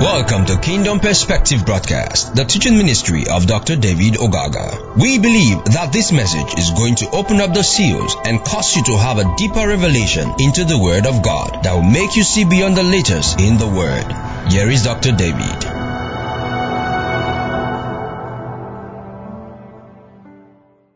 [0.00, 3.76] Welcome to Kingdom Perspective Broadcast, the teaching ministry of Dr.
[3.76, 4.96] David Ogaga.
[4.96, 8.82] We believe that this message is going to open up the seals and cause you
[8.84, 12.46] to have a deeper revelation into the Word of God that will make you see
[12.46, 14.50] beyond the letters in the Word.
[14.50, 15.12] Here is Dr.
[15.12, 15.60] David.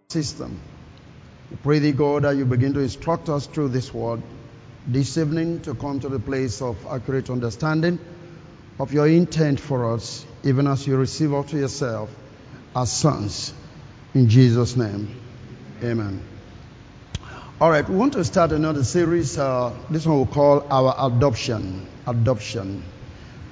[0.08, 0.58] System.
[1.50, 4.22] We pray thee, God, that you begin to instruct us through this word
[4.86, 7.98] this evening to come to the place of accurate understanding
[8.78, 12.10] of your intent for us, even as you receive us to yourself
[12.74, 13.52] as sons.
[14.14, 15.20] In Jesus' name,
[15.82, 16.22] amen.
[17.60, 19.38] All right, we want to start another series.
[19.38, 21.86] Uh, this one we'll call our adoption.
[22.06, 22.82] Adoption.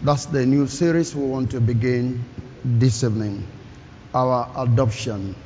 [0.03, 2.25] That's the new series we want to begin
[2.65, 3.47] this evening.
[4.13, 5.37] Our adoption.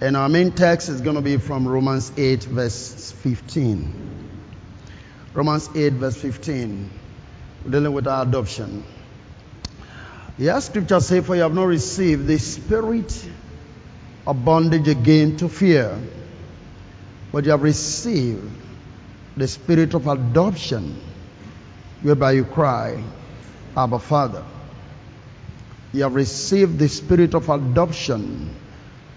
[0.00, 3.92] And our main text is going to be from Romans 8, verse 15.
[5.34, 6.90] Romans 8, verse 15.
[7.68, 8.82] Dealing with our adoption.
[10.36, 13.28] Yes, scripture says, For you have not received the spirit
[14.26, 15.96] of bondage again to fear,
[17.30, 18.50] but you have received
[19.36, 21.00] the spirit of adoption,
[22.02, 23.02] whereby you cry,
[23.76, 24.44] Abba Father.
[25.92, 28.54] You have received the spirit of adoption,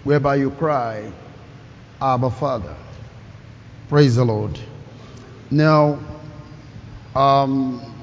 [0.04, 1.10] whereby you cry,
[2.00, 2.76] Abba Father.
[3.88, 4.56] Praise the Lord.
[5.50, 5.98] Now,
[7.16, 7.97] um,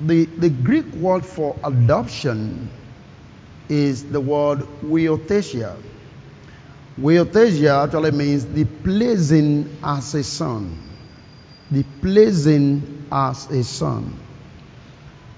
[0.00, 2.70] the, the Greek word for adoption
[3.68, 5.76] is the word huiothesia.
[6.98, 10.76] Huiothesia actually means the placing as a son.
[11.70, 14.18] The placing as a son.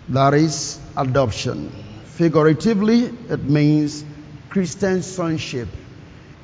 [0.08, 1.70] That is adoption.
[2.04, 4.04] Figuratively, it means
[4.50, 5.68] Christian sonship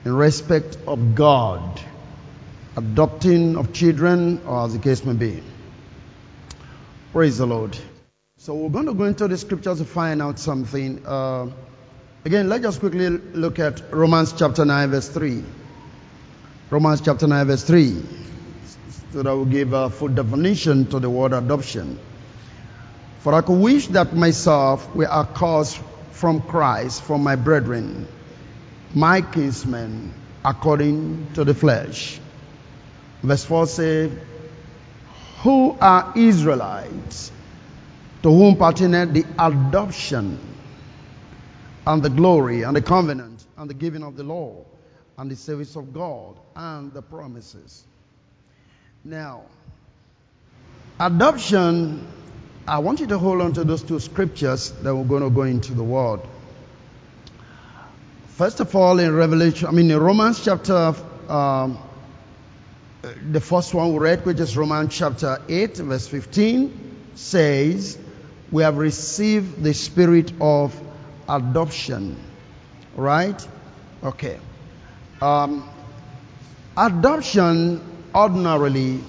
[0.04, 1.80] in respect of God,
[2.76, 5.42] adopting of children, or as the case may be.
[7.12, 7.76] Praise the Lord.
[8.40, 11.04] So we're going to go into the scriptures to find out something.
[11.04, 11.50] Uh,
[12.24, 15.42] again, let's just quickly look at Romans chapter 9, verse 3.
[16.70, 18.00] Romans chapter 9, verse 3.
[19.12, 21.98] So that will give a full definition to the word adoption.
[23.18, 25.80] For I could wish that myself were accursed
[26.12, 28.06] from Christ for my brethren,
[28.94, 30.14] my kinsmen,
[30.44, 32.20] according to the flesh.
[33.20, 34.12] Verse 4 says,
[35.42, 37.32] Who are Israelites?
[38.22, 40.38] To whom pertained the adoption
[41.86, 44.64] and the glory and the covenant and the giving of the law
[45.16, 47.84] and the service of God and the promises.
[49.04, 49.42] Now,
[51.00, 52.06] adoption,
[52.66, 55.42] I want you to hold on to those two scriptures that we're going to go
[55.42, 56.20] into the word.
[58.36, 60.94] First of all, in Revelation, I mean, in Romans chapter,
[61.28, 61.78] um,
[63.30, 67.98] the first one we read, which is Romans chapter 8, verse 15, says,
[68.50, 70.78] we have received the spirit of
[71.28, 72.16] adoption.
[72.96, 73.46] Right?
[74.02, 74.38] Okay.
[75.20, 75.68] Um,
[76.76, 77.80] adoption
[78.14, 79.00] ordinarily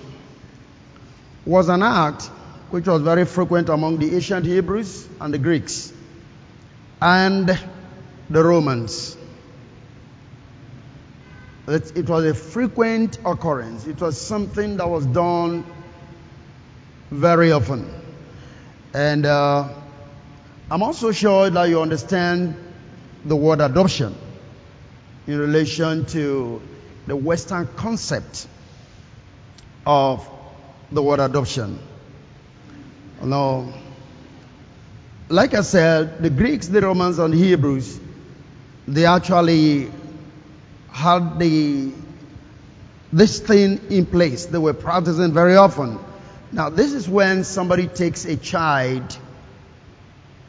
[1.46, 2.24] was an act
[2.72, 5.92] which was very frequent among the ancient Hebrews and the Greeks
[7.02, 7.60] and
[8.30, 9.18] the Romans.
[11.68, 13.86] It was a frequent occurrence.
[13.86, 15.64] It was something that was done
[17.12, 17.99] very often.
[18.94, 19.70] And uh,
[20.72, 22.56] I'm also sure that you understand
[23.26, 24.16] the word adoption
[25.28, 26.62] in relation to
[27.06, 28.48] the Western concept
[29.86, 30.28] of
[30.92, 31.80] the word adoption.
[33.22, 33.72] Now,
[35.28, 38.00] like I said, the Greeks, the Romans, and Hebrews,
[38.88, 39.92] they actually
[40.92, 41.92] had the
[43.12, 44.46] this thing in place.
[44.46, 46.00] They were practicing very often.
[46.52, 49.18] Now, this is when somebody takes a child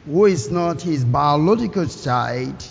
[0.05, 2.65] who is not his biological child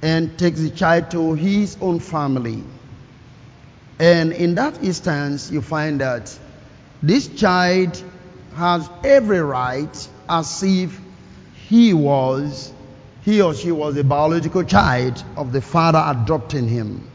[0.00, 2.62] and takes the child to his own family.
[3.98, 6.36] And in that instance, you find that
[7.02, 8.02] this child
[8.54, 11.00] has every right as if
[11.68, 12.72] he was,
[13.22, 17.10] he or she was a biological child of the father adopting him.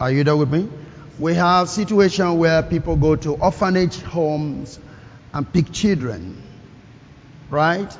[0.00, 0.68] Are you there with me?
[1.18, 4.78] We have situation where people go to orphanage homes
[5.32, 6.42] and pick children.
[7.50, 7.96] Right?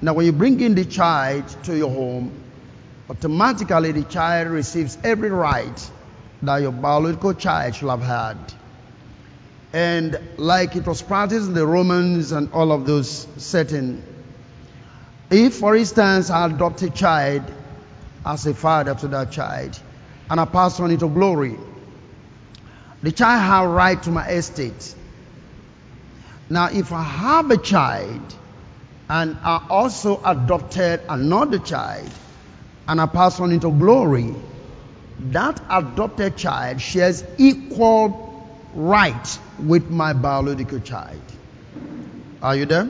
[0.00, 2.32] Now, when you bring in the child to your home,
[3.10, 5.90] automatically the child receives every right
[6.42, 8.36] that your biological child should have had.
[9.72, 14.02] And like it was practiced in the Romans and all of those setting,
[15.30, 17.42] if, for instance, I adopt a child
[18.24, 19.78] as a father to that child
[20.30, 21.56] and I pass on into glory,
[23.04, 24.94] the child have right to my estate.
[26.48, 28.34] Now, if I have a child
[29.10, 32.10] and I also adopted another child
[32.88, 34.34] and I pass on into glory,
[35.32, 41.20] that adopted child shares equal right with my biological child.
[42.40, 42.88] Are you there?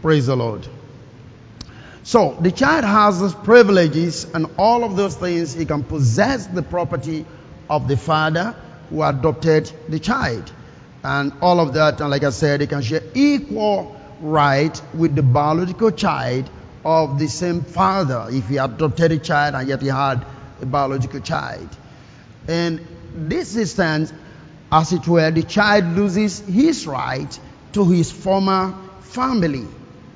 [0.00, 0.66] Praise the Lord.
[2.04, 5.52] So the child has those privileges and all of those things.
[5.52, 7.26] He can possess the property
[7.72, 8.54] of the father
[8.90, 10.52] who adopted the child.
[11.02, 15.22] And all of that, and like I said, they can share equal right with the
[15.22, 16.50] biological child
[16.84, 20.24] of the same father if he adopted a child and yet he had
[20.60, 21.68] a biological child.
[22.46, 24.12] And this instance,
[24.70, 27.38] as it were, the child loses his right
[27.72, 29.66] to his former family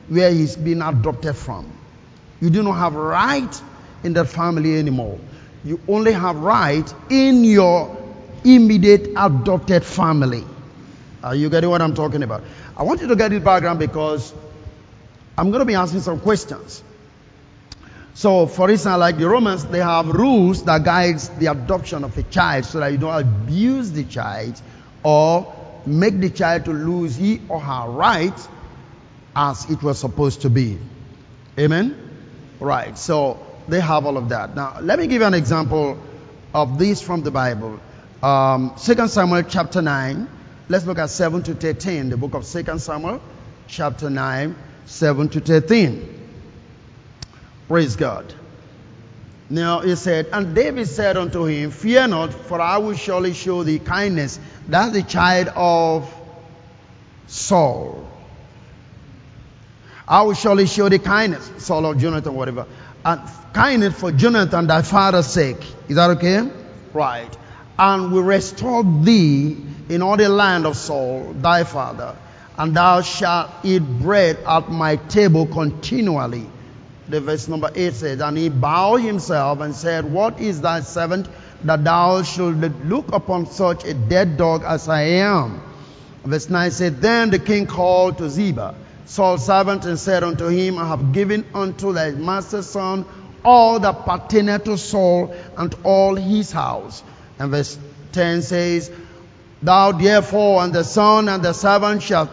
[0.08, 1.72] where he's been adopted from.
[2.40, 3.62] You do not have right
[4.04, 5.18] in that family anymore.
[5.64, 7.96] You only have right in your
[8.44, 10.44] immediate adopted family.
[11.22, 12.44] Are you getting what I'm talking about?
[12.76, 14.32] I want you to get this background because
[15.36, 16.82] I'm going to be asking some questions.
[18.14, 22.22] So, for instance, like the Romans, they have rules that guides the adoption of a
[22.22, 24.60] child so that you don't abuse the child
[25.02, 25.54] or
[25.84, 28.48] make the child to lose he or her right
[29.34, 30.78] as it was supposed to be.
[31.58, 31.94] Amen?
[32.58, 32.96] Right.
[32.96, 34.54] So, they have all of that.
[34.54, 35.98] Now, let me give you an example
[36.54, 37.80] of this from the Bible.
[38.22, 40.28] Um, 2 Samuel chapter 9.
[40.68, 42.10] Let's look at 7 to 13.
[42.10, 43.20] The book of 2 Samuel
[43.68, 46.28] chapter 9 7 to 13.
[47.68, 48.32] Praise God.
[49.48, 53.62] Now he said, And David said unto him, Fear not, for I will surely show
[53.62, 54.40] thee kindness.
[54.68, 56.12] That's the child of
[57.26, 58.08] Saul.
[60.08, 62.66] I will surely show thee kindness, Saul of Jonathan, whatever.
[63.06, 63.20] And
[63.54, 65.64] kindness for Jonathan, thy father's sake.
[65.88, 66.50] Is that okay?
[66.92, 67.34] Right.
[67.78, 69.56] And we restore thee
[69.88, 72.16] in all the land of Saul, thy father
[72.58, 76.46] and thou shalt eat bread at my table continually.
[77.08, 81.28] The verse number 8 says, And he bowed himself and said, What is thy servant
[81.64, 85.62] that thou should look upon such a dead dog as I am?
[86.24, 88.74] Verse 9 said, Then the king called to Ziba,
[89.06, 93.04] Saul's servant, and said unto him, I have given unto thy master's son
[93.44, 97.02] all that pertaineth to Saul and all his house.
[97.38, 97.78] And verse
[98.12, 98.90] 10 says,
[99.62, 102.28] Thou therefore and the son and the servant shall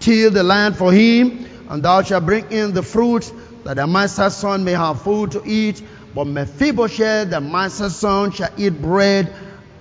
[0.00, 3.32] till the land for him, and thou shalt bring in the fruits,
[3.64, 5.80] that the master's son may have food to eat.
[6.14, 9.32] But Mephibosheth, the master's son, shall eat bread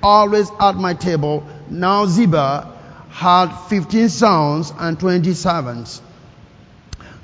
[0.04, 1.44] always at my table.
[1.70, 2.78] Now Ziba
[3.10, 6.02] had fifteen sons and twenty servants.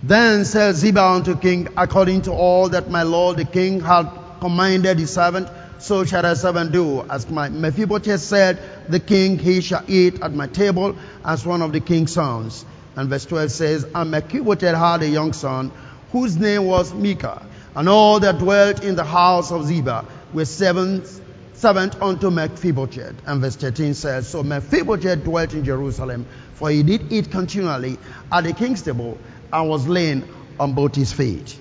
[0.04, 4.08] Then said Ziba unto king, according to all that my lord the king had
[4.40, 5.50] commanded his servant,
[5.80, 7.02] so shall thy servant do.
[7.10, 8.60] As my Mephibosheth said,
[8.90, 10.96] the king he shall eat at my table
[11.26, 12.64] as one of the king's sons.
[12.96, 15.72] And verse 12 says, And Mephibosheth had a young son,
[16.12, 17.46] whose name was Micah.
[17.76, 21.22] And all that dwelt in the house of Ziba were servants
[21.64, 23.16] unto Mephibosheth.
[23.26, 27.98] And verse 13 says, So Mephibosheth dwelt in Jerusalem, for he did eat continually
[28.32, 29.20] at the king's table,
[29.52, 30.28] and was laying
[30.60, 31.58] on both his feet.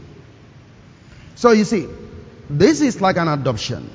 [1.34, 1.86] So you see,
[2.48, 3.90] this is like an adoption.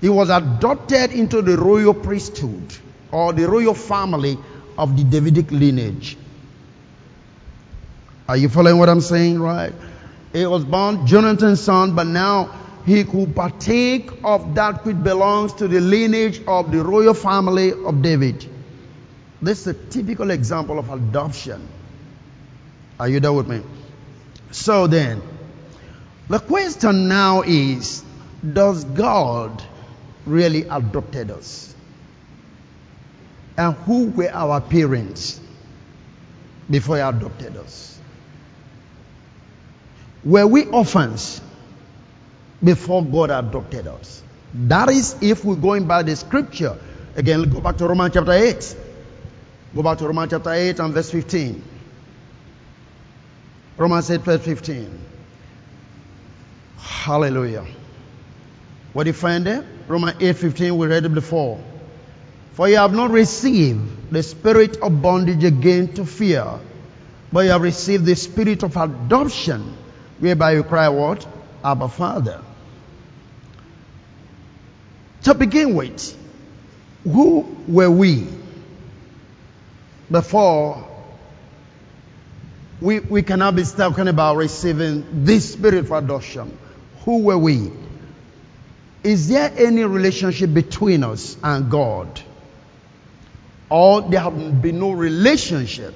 [0.00, 2.74] He was adopted into the royal priesthood
[3.10, 4.38] or the royal family
[4.76, 6.16] of the Davidic lineage.
[8.28, 9.72] Are you following what I'm saying, right?
[10.32, 15.68] He was born Jonathan's son, but now he could partake of that which belongs to
[15.68, 18.46] the lineage of the royal family of David.
[19.42, 21.66] This is a typical example of adoption.
[22.98, 23.62] Are you there with me?
[24.50, 25.22] So then,
[26.28, 28.02] the question now is,
[28.52, 29.62] does God
[30.26, 31.74] really adopted us?
[33.56, 35.40] And who were our parents
[36.70, 37.98] before he adopted us?
[40.24, 41.40] Were we orphans
[42.62, 44.22] before God adopted us?
[44.54, 46.78] That is if we're going by the scripture.
[47.16, 48.76] Again, go back to Romans chapter 8.
[49.74, 51.62] Go back to Romans chapter 8 and verse 15.
[53.78, 55.00] Romans 8, verse 15.
[56.78, 57.64] Hallelujah.
[58.92, 59.64] What do you find there?
[59.86, 61.62] Romans 8, 15, we read it before.
[62.54, 66.58] For you have not received the spirit of bondage again to fear,
[67.32, 69.76] but you have received the spirit of adoption
[70.18, 71.24] whereby you cry what?
[71.64, 72.42] Abba Father.
[75.22, 76.16] To begin with,
[77.04, 78.26] who were we
[80.10, 80.87] before
[82.80, 86.56] we, we cannot be talking about receiving this spirit of adoption?
[87.04, 87.72] Who were we?
[89.02, 92.20] Is there any relationship between us and God?
[93.70, 95.94] Or there have been no relationship?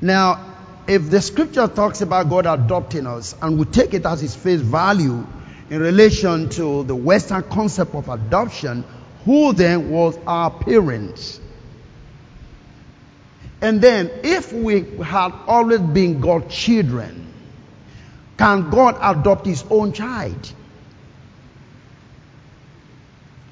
[0.00, 0.54] Now,
[0.86, 4.60] if the scripture talks about God adopting us and we take it as its face
[4.60, 5.26] value
[5.70, 8.84] in relation to the Western concept of adoption,
[9.24, 11.40] who then was our parents?
[13.60, 17.32] And then, if we had always been God's children,
[18.36, 20.52] can God adopt his own child?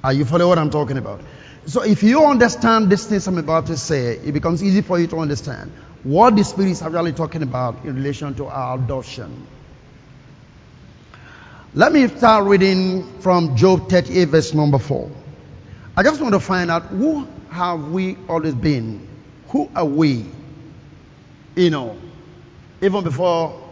[0.03, 1.23] Are you following what I'm talking about?
[1.67, 5.07] So if you understand these things I'm about to say, it becomes easy for you
[5.07, 9.47] to understand what the Spirit is actually talking about in relation to our adoption.
[11.73, 15.11] Let me start reading from Job 38 verse number 4.
[15.97, 19.14] I just want to find out who have we always been?
[19.55, 20.27] Who are we?
[21.55, 21.97] You know,
[22.83, 23.63] even before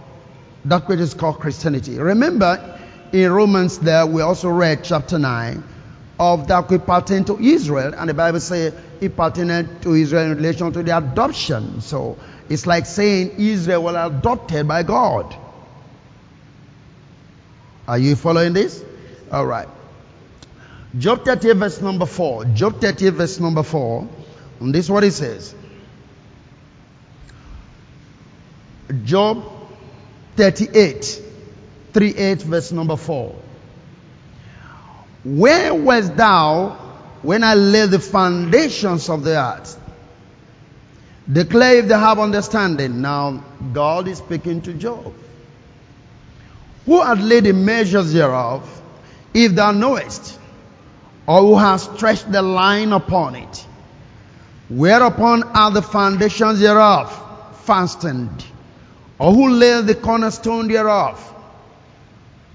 [0.64, 1.98] that which is called Christianity.
[1.98, 2.78] Remember,
[3.12, 5.64] in Romans there we also read chapter 9
[6.20, 10.36] of that we pertain to Israel, and the Bible says it pertained to Israel in
[10.36, 11.80] relation to the adoption.
[11.80, 12.16] So
[12.48, 15.34] it's like saying Israel was adopted by God.
[17.88, 18.84] Are you following this?
[19.32, 19.66] All right.
[20.96, 22.44] Job 30 verse number 4.
[22.54, 24.08] Job 30 verse number 4.
[24.60, 25.56] And this is what it says.
[29.04, 29.44] Job
[30.36, 31.22] 38.
[31.92, 33.34] 38 verse number 4.
[35.24, 36.70] Where wast thou
[37.22, 39.78] when I laid the foundations of the earth?
[41.30, 43.00] Declare if they have understanding.
[43.00, 45.14] Now, God is speaking to Job.
[46.86, 48.68] Who had laid the measures thereof,
[49.32, 50.38] if thou knowest,
[51.26, 53.66] or who has stretched the line upon it?
[54.68, 57.12] Whereupon are the foundations thereof
[57.64, 58.44] fastened?
[59.22, 61.16] Or who laid the cornerstone thereof?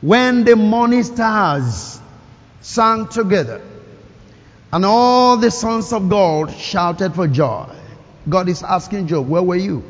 [0.01, 1.97] When the morning stars
[2.59, 3.61] sang together.
[4.73, 7.73] And all the sons of God shouted for joy.
[8.27, 9.81] God is asking Job, where were you?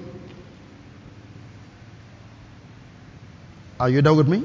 [3.79, 4.43] Are you done with me?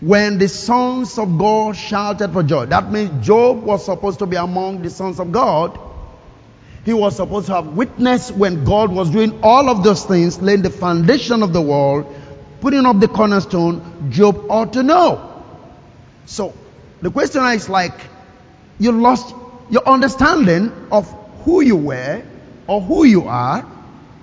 [0.00, 4.36] When the sons of God shouted for joy, that means Job was supposed to be
[4.36, 5.78] among the sons of God.
[6.88, 10.62] He was supposed to have witnessed when God was doing all of those things, laying
[10.62, 12.06] the foundation of the world,
[12.62, 14.08] putting up the cornerstone.
[14.10, 15.44] Job ought to know.
[16.24, 16.54] So
[17.02, 17.92] the question is like,
[18.78, 19.34] you lost
[19.68, 21.06] your understanding of
[21.44, 22.22] who you were
[22.66, 23.66] or who you are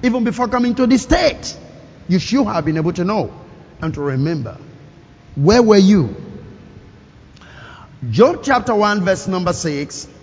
[0.02, 1.56] even before coming to this state.
[2.08, 3.32] You should have been able to know
[3.80, 4.58] and to remember.
[5.36, 6.16] Where were you?
[8.10, 10.15] Job chapter 1 verse number 6.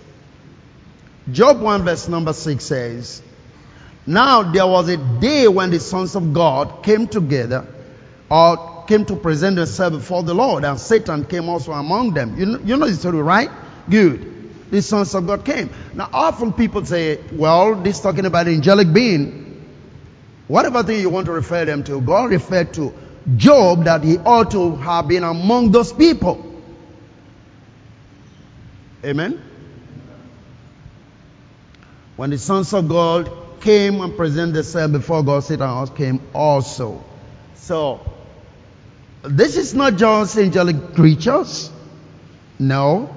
[1.31, 3.21] Job 1 verse number 6 says,
[4.05, 7.65] Now there was a day when the sons of God came together
[8.29, 12.37] or came to present themselves before the Lord, and Satan came also among them.
[12.37, 13.49] You know, you know the story, right?
[13.89, 14.71] Good.
[14.71, 15.69] The sons of God came.
[15.93, 19.65] Now, often people say, well, this talking about angelic being.
[20.47, 22.93] Whatever thing you want to refer them to, God referred to
[23.37, 26.61] Job that he ought to have been among those people.
[29.05, 29.41] Amen?
[32.15, 37.03] When the sons of God came and presented themselves before God, Satan came also.
[37.55, 38.01] So,
[39.23, 41.71] this is not just angelic creatures.
[42.59, 43.15] No.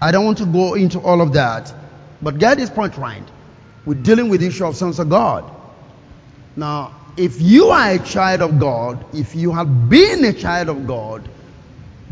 [0.00, 1.72] I don't want to go into all of that.
[2.20, 3.22] But get this point right.
[3.86, 5.50] We're dealing with the issue of sons of God.
[6.56, 10.86] Now, if you are a child of God, if you have been a child of
[10.86, 11.28] God,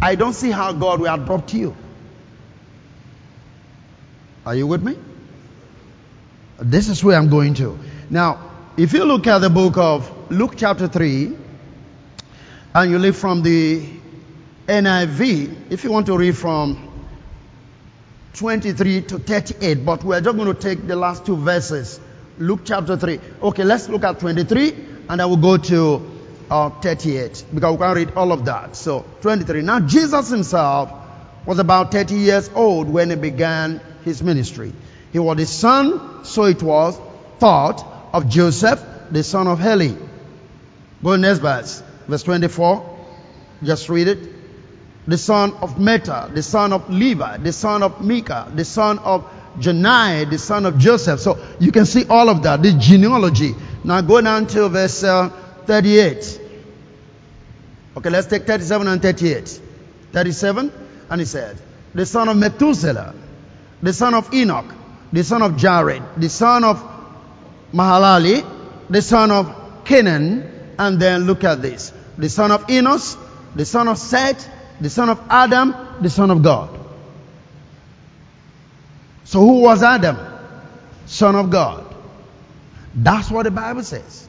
[0.01, 1.75] I don't see how God will adopt you.
[4.47, 4.97] Are you with me?
[6.59, 7.79] This is where I'm going to.
[8.11, 11.37] Now, if you look at the book of Luke chapter 3,
[12.75, 13.87] and you read from the
[14.67, 16.89] NIV, if you want to read from
[18.35, 22.01] 23 to 38, but we're just going to take the last two verses.
[22.39, 23.21] Luke chapter 3.
[23.43, 24.75] Okay, let's look at 23
[25.11, 26.11] and I will go to
[26.51, 28.75] uh, 38 because we can't read all of that.
[28.77, 29.63] So, 23.
[29.63, 30.91] Now, Jesus himself
[31.45, 34.73] was about 30 years old when he began his ministry.
[35.13, 36.99] He was the son, so it was
[37.39, 39.97] thought, of Joseph, the son of Heli.
[41.03, 41.83] Go next verse.
[42.07, 42.99] Verse 24.
[43.63, 44.19] Just read it.
[45.07, 49.29] The son of Meta, the son of Levi, the son of Micah, the son of
[49.59, 51.19] Janai, the son of Joseph.
[51.21, 53.55] So you can see all of that, the genealogy.
[53.83, 55.31] Now go down to verse uh,
[55.67, 56.41] 38.
[57.97, 59.61] Okay, let's take 37 and 38.
[60.13, 60.73] 37,
[61.11, 61.59] and he said,
[61.95, 63.15] the son of Methuselah,
[63.83, 64.73] the son of Enoch,
[65.13, 66.83] the son of Jared, the son of
[67.73, 68.45] Mahalali,
[68.89, 71.93] the son of Canaan, and then look at this.
[72.19, 73.17] The son of Enos,
[73.55, 74.49] the son of Seth,
[74.81, 76.79] the son of Adam, the son of God.
[79.25, 80.19] So who was Adam?
[81.07, 81.87] Son of God.
[82.95, 84.29] That's what the Bible says.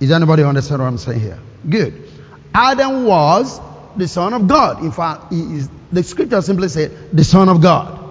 [0.00, 1.38] Is anybody understand what I'm saying here?
[1.68, 2.08] Good.
[2.54, 3.60] Adam was
[3.96, 4.82] the son of God.
[4.82, 8.01] In fact, is, the scripture simply said the son of God.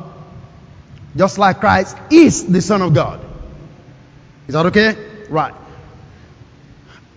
[1.15, 3.23] Just like Christ is the son of God.
[4.47, 4.95] Is that okay?
[5.29, 5.53] Right.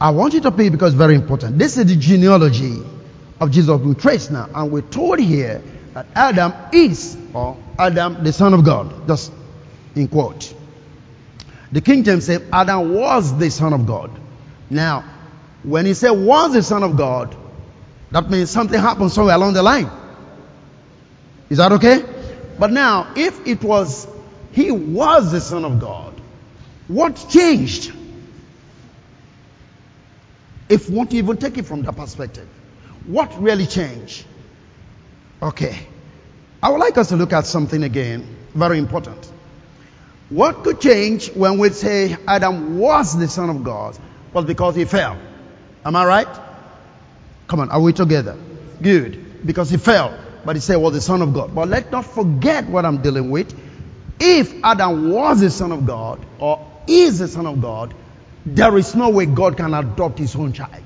[0.01, 1.59] I want you to pay because very important.
[1.59, 2.83] This is the genealogy
[3.41, 4.49] of Jesus we trace now.
[4.55, 5.63] And we're told here
[5.95, 9.07] that Adam is, or Adam the son of God.
[9.07, 9.33] Just
[9.95, 10.53] in quote.
[11.73, 14.11] The King James said Adam was the son of God.
[14.71, 15.05] Now,
[15.63, 17.37] when he said was the son of God,
[18.11, 19.91] that means something happened somewhere along the line.
[21.51, 22.05] Is that okay?
[22.59, 24.07] But now, if it was
[24.53, 26.15] he was the son of God,
[26.87, 27.93] what changed?
[30.69, 32.49] If we want to even take it from that perspective,
[33.07, 34.25] what really changed?
[35.43, 35.87] Okay.
[36.63, 39.31] I would like us to look at something again, very important.
[40.31, 43.99] What could change when we say Adam was the son of God
[44.33, 45.19] was because he fell.
[45.85, 46.29] Am I right?
[47.49, 48.37] Come on, are we together?
[48.81, 49.47] Good.
[49.47, 51.55] Because he fell, but he said was the son of God.
[51.55, 53.55] But let's not forget what I'm dealing with.
[54.21, 57.95] If Adam was the son of God or is the son of God,
[58.47, 60.85] there is no way God can adopt his own child.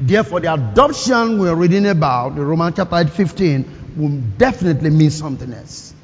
[0.00, 5.94] Therefore, the adoption we're reading about, the Romans chapter 15, will definitely mean something else.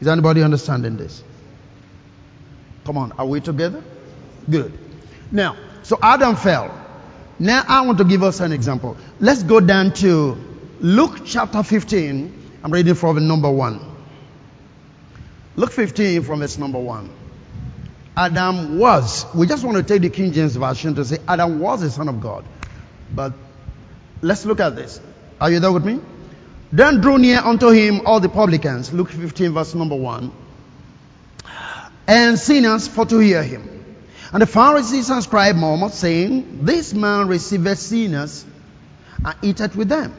[0.00, 1.22] Is anybody understanding this?
[2.84, 3.82] Come on, are we together?
[4.50, 4.76] Good.
[5.30, 6.81] Now, so Adam fell.
[7.38, 8.96] Now I want to give us an example.
[9.20, 10.36] Let's go down to
[10.80, 12.40] Luke chapter 15.
[12.64, 13.80] I'm reading from number 1.
[15.56, 17.10] Luke 15 from verse number 1.
[18.16, 19.26] Adam was.
[19.34, 22.08] We just want to take the King James Version to say Adam was the Son
[22.08, 22.44] of God.
[23.14, 23.32] But
[24.20, 25.00] let's look at this.
[25.40, 26.00] Are you there with me?
[26.72, 28.92] Then drew near unto him all the publicans.
[28.92, 30.32] Luke 15, verse number 1.
[32.06, 33.81] And sinners for to hear him.
[34.32, 38.44] And the Pharisees and scribes murmured, saying, This man receiveth sinners
[39.24, 40.14] and eateth with them.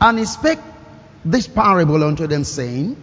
[0.00, 0.58] And he spake
[1.24, 2.96] this parable unto them, saying,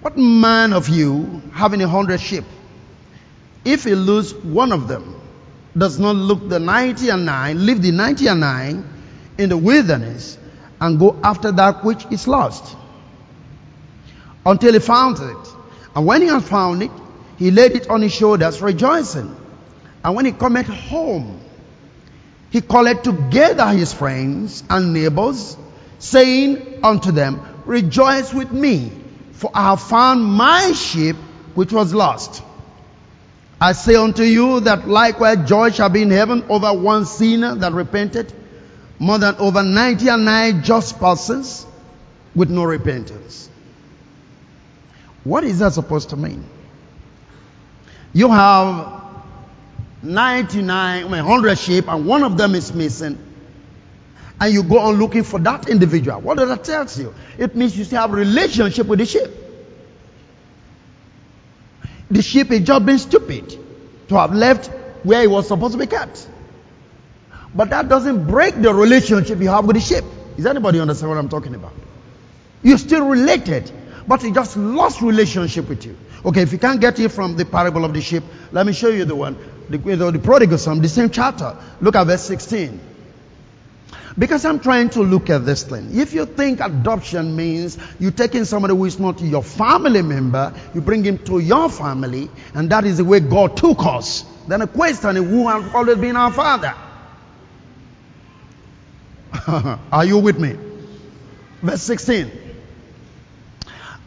[0.00, 2.44] what man of you, having a hundred sheep,
[3.64, 5.20] if he lose one of them,
[5.76, 8.88] does not look the ninety and nine, leave the ninety and nine
[9.36, 10.38] in the wilderness,
[10.80, 12.76] and go after that which is lost,
[14.46, 15.48] until he found it.
[15.94, 16.90] And when he had found it,
[17.40, 19.34] he laid it on his shoulders, rejoicing.
[20.04, 21.40] And when he cometh home,
[22.50, 25.56] he called together his friends and neighbors,
[25.98, 28.92] saying unto them, Rejoice with me,
[29.32, 31.16] for I have found my sheep
[31.54, 32.42] which was lost.
[33.58, 37.72] I say unto you that likewise joy shall be in heaven over one sinner that
[37.72, 38.34] repented,
[38.98, 41.64] more than over ninety and nine just persons
[42.34, 43.48] with no repentance.
[45.24, 46.44] What is that supposed to mean?
[48.12, 49.02] You have
[50.02, 53.18] 99, 100 sheep and one of them is missing
[54.40, 56.20] and you go on looking for that individual.
[56.20, 57.14] What does that tell you?
[57.38, 59.28] It means you still have relationship with the sheep.
[62.10, 63.56] The sheep is just being stupid
[64.08, 64.66] to have left
[65.04, 66.26] where it was supposed to be kept.
[67.54, 70.04] But that doesn't break the relationship you have with the sheep.
[70.36, 71.72] Is anybody understand what I'm talking about?
[72.62, 73.70] You're still related,
[74.06, 75.96] but he just lost relationship with you.
[76.24, 78.88] Okay, if you can't get it from the parable of the sheep, let me show
[78.88, 79.36] you the one,
[79.70, 81.56] the, the prodigal son, the same chapter.
[81.80, 82.80] Look at verse 16.
[84.18, 85.98] Because I'm trying to look at this thing.
[85.98, 90.80] If you think adoption means you taking somebody who is not your family member, you
[90.80, 94.66] bring him to your family, and that is the way God took us, then the
[94.66, 96.74] question is who has always been our father?
[99.92, 100.56] Are you with me?
[101.62, 102.49] Verse 16.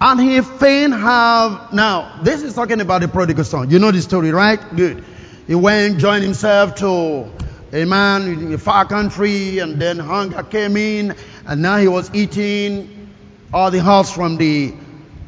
[0.05, 3.69] And he fain have, now, this is talking about the prodigal son.
[3.69, 4.59] You know the story, right?
[4.75, 5.01] Good.
[5.47, 7.31] He went, joined himself to
[7.71, 11.15] a man in a far country, and then hunger came in,
[11.47, 13.13] and now he was eating
[13.53, 14.73] all the husks from the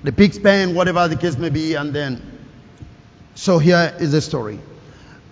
[0.03, 2.21] the pig's pen, whatever the case may be, and then
[3.33, 4.59] so here is the story.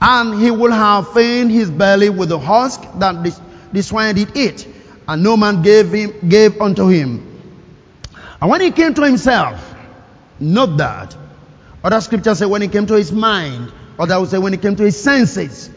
[0.01, 3.38] And he will have fain his belly with the husk that the,
[3.73, 4.65] the swine did eat,
[5.06, 7.32] and no man gave him gave unto him.
[8.43, 9.73] And when he came to himself,
[10.38, 11.15] not that.
[11.82, 14.60] Other scriptures say when he came to his mind, or that would say when he
[14.60, 15.69] came to his senses.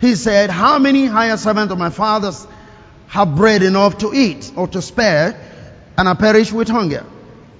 [0.00, 2.46] He said, How many higher servants of my father's
[3.08, 5.38] have bread enough to eat or to spare,
[5.98, 7.04] and I perish with hunger?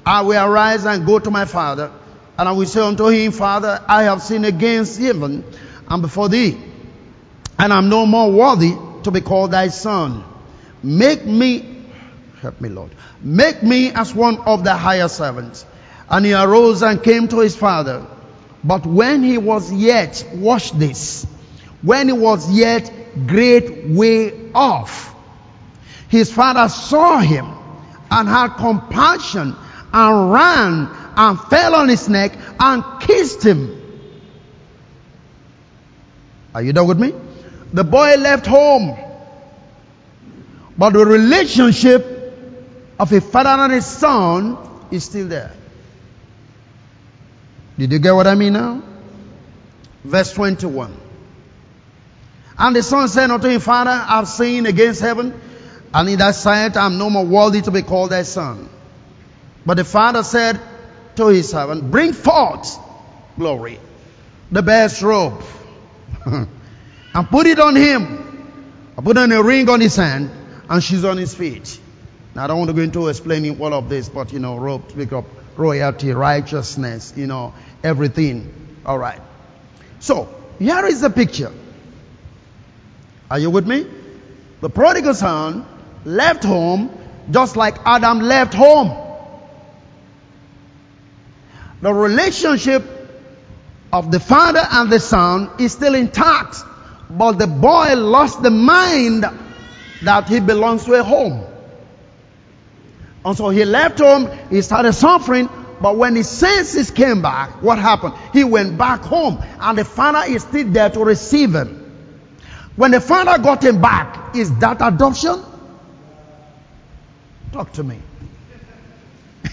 [0.06, 1.92] I will arise and go to my father,
[2.38, 5.44] and I will say unto him, Father, I have sinned against heaven
[5.86, 6.58] and before thee,
[7.58, 8.72] and I'm no more worthy
[9.02, 10.24] to be called thy son.
[10.82, 11.69] Make me,
[12.40, 12.90] Help me, Lord.
[13.22, 15.66] Make me as one of the higher servants.
[16.08, 18.06] And he arose and came to his father.
[18.64, 21.26] But when he was yet, watch this,
[21.82, 22.90] when he was yet
[23.26, 25.14] great way off,
[26.08, 27.46] his father saw him
[28.10, 29.54] and had compassion
[29.92, 33.76] and ran and fell on his neck and kissed him.
[36.54, 37.14] Are you done with me?
[37.72, 38.98] The boy left home.
[40.76, 42.19] But the relationship
[43.00, 44.58] of a father and a son
[44.90, 45.52] is still there.
[47.78, 48.82] Did you get what I mean now?
[50.04, 50.94] Verse 21.
[52.58, 55.32] And the son said unto him, Father, I've sinned against heaven,
[55.94, 58.68] and in thy sight I'm no more worthy to be called thy son.
[59.64, 60.60] But the father said
[61.16, 62.78] to his servant, Bring forth
[63.38, 63.80] glory,
[64.52, 65.42] the best robe,
[66.26, 68.92] and put it on him.
[68.98, 70.30] I put on a ring on his hand
[70.68, 71.80] and shoes on his feet.
[72.40, 74.90] Now, I don't want to go into explaining all of this, but you know, robe,
[74.90, 75.26] speak of
[75.58, 77.52] royalty, righteousness, you know,
[77.84, 78.78] everything.
[78.86, 79.20] All right.
[79.98, 80.26] So,
[80.58, 81.52] here is the picture.
[83.30, 83.86] Are you with me?
[84.62, 85.66] The prodigal son
[86.06, 86.98] left home
[87.30, 88.96] just like Adam left home.
[91.82, 92.84] The relationship
[93.92, 96.56] of the father and the son is still intact,
[97.10, 99.26] but the boy lost the mind
[100.04, 101.49] that he belongs to a home.
[103.24, 105.48] And so he left home, he started suffering,
[105.80, 108.14] but when his senses came back, what happened?
[108.32, 111.76] He went back home, and the father is still there to receive him.
[112.76, 115.42] When the father got him back, is that adoption?
[117.52, 117.98] Talk to me.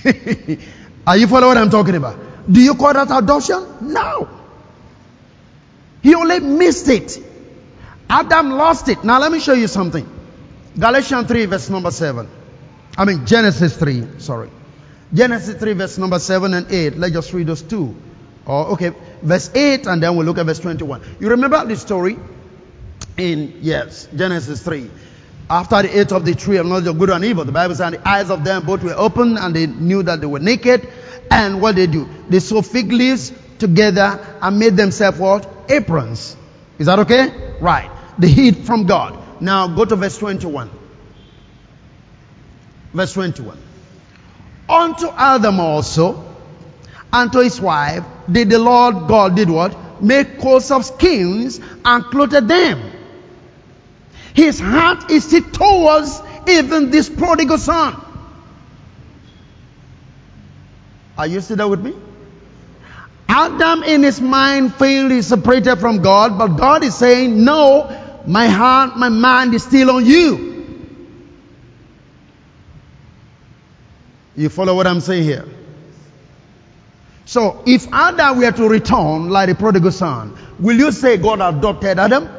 [1.07, 2.17] Are you following what I'm talking about?
[2.51, 3.65] Do you call that adoption?
[3.81, 4.29] No.
[6.01, 7.19] He only missed it.
[8.09, 9.03] Adam lost it.
[9.03, 10.07] Now let me show you something.
[10.79, 12.29] Galatians 3 verse number 7.
[12.97, 14.49] I mean Genesis 3, sorry.
[15.13, 16.97] Genesis 3 verse number 7 and 8.
[16.97, 17.95] Let's just read those two.
[18.45, 18.91] Oh, okay.
[19.21, 21.01] Verse 8 and then we'll look at verse 21.
[21.19, 22.17] You remember the story?
[23.17, 24.89] In, yes, Genesis 3.
[25.49, 27.91] After the ate of the tree of knowledge of good and evil, the Bible says
[27.91, 30.87] the eyes of them both were open and they knew that they were naked.
[31.31, 32.07] And what they do?
[32.29, 35.47] They sew fig leaves together and made themselves what?
[35.69, 36.35] Aprons.
[36.79, 37.57] Is that okay?
[37.61, 37.89] Right.
[38.19, 39.41] The heat from God.
[39.41, 40.69] Now go to verse 21.
[42.97, 43.55] Verse 21.
[44.67, 46.25] Unto Adam also,
[47.13, 50.01] and to his wife, did the Lord God did what?
[50.01, 52.81] Make coats of skins and clothed them.
[54.33, 58.01] His heart is still towards even this prodigal son.
[61.19, 61.93] Are you still there with me?
[63.29, 68.47] Adam in his mind felt he separated from God, but God is saying, no, my
[68.47, 70.46] heart, my mind is still on you.
[74.37, 75.45] You follow what I'm saying here?
[77.25, 81.97] So, if Adam were to return like the prodigal son, will you say God adopted
[81.97, 82.29] Adam?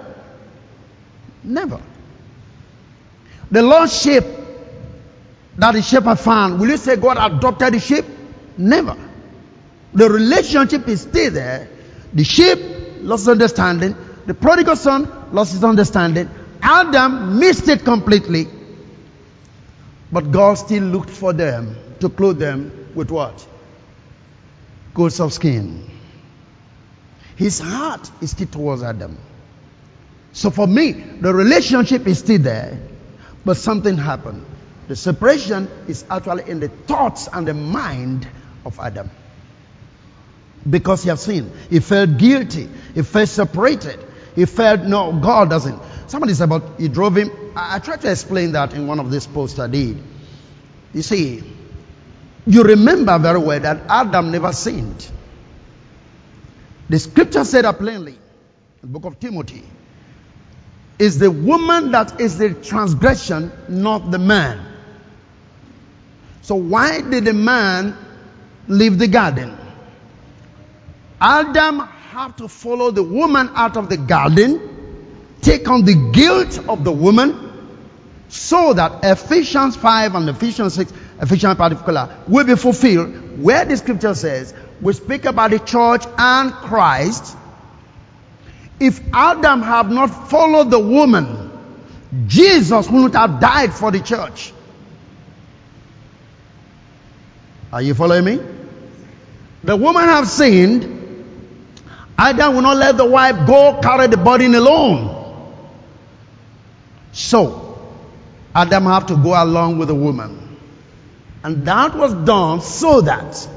[1.43, 1.83] Never.
[3.51, 4.23] The lost sheep
[5.57, 8.05] that the shepherd found, will you say God adopted the sheep?
[8.57, 8.97] Never.
[9.93, 11.69] The relationship is still there.
[12.15, 12.59] The sheep
[13.01, 13.97] lost understanding.
[14.27, 16.31] The prodigal son lost his understanding.
[16.63, 18.47] Adam missed it completely.
[20.13, 23.47] But God still looked for them to clothe them with what?
[24.95, 25.89] Coats of skin.
[27.37, 29.17] His heart is still towards Adam.
[30.33, 32.79] So for me, the relationship is still there,
[33.45, 34.45] but something happened.
[34.89, 38.27] The separation is actually in the thoughts and the mind
[38.65, 39.11] of Adam.
[40.69, 41.53] Because he has sinned.
[41.71, 42.69] He felt guilty.
[42.95, 44.05] He felt separated.
[44.35, 45.81] He felt, no, God doesn't.
[46.09, 47.31] Somebody said about, he drove him.
[47.55, 50.03] I, I tried to explain that in one of these posts I did.
[50.95, 51.43] You see,
[52.49, 55.07] you remember very well that Adam never sinned.
[56.89, 58.19] The scripture said that plainly,
[58.81, 59.65] the book of Timothy.
[60.99, 64.67] Is the woman that is the transgression, not the man.
[66.43, 67.97] So why did the man
[68.67, 69.57] leave the garden?
[71.21, 76.83] Adam had to follow the woman out of the garden, take on the guilt of
[76.83, 77.45] the woman,
[78.29, 84.15] so that Ephesians 5 and Ephesians 6, Ephesians particular, will be fulfilled, where the scripture
[84.15, 87.37] says, we speak about the church and Christ.
[88.79, 91.51] If Adam had not followed the woman,
[92.27, 94.53] Jesus wouldn't have died for the church.
[97.73, 98.41] Are you following me?
[99.65, 100.95] The woman have sinned.
[102.17, 105.17] Adam will not let the wife go carry the burden alone.
[107.13, 107.91] So,
[108.55, 110.38] Adam have to go along with the woman.
[111.42, 113.48] And that was done so that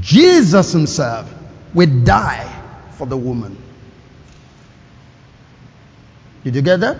[0.00, 1.32] Jesus himself
[1.74, 2.54] would die
[2.92, 3.56] for the woman.
[6.44, 6.96] Did you get that?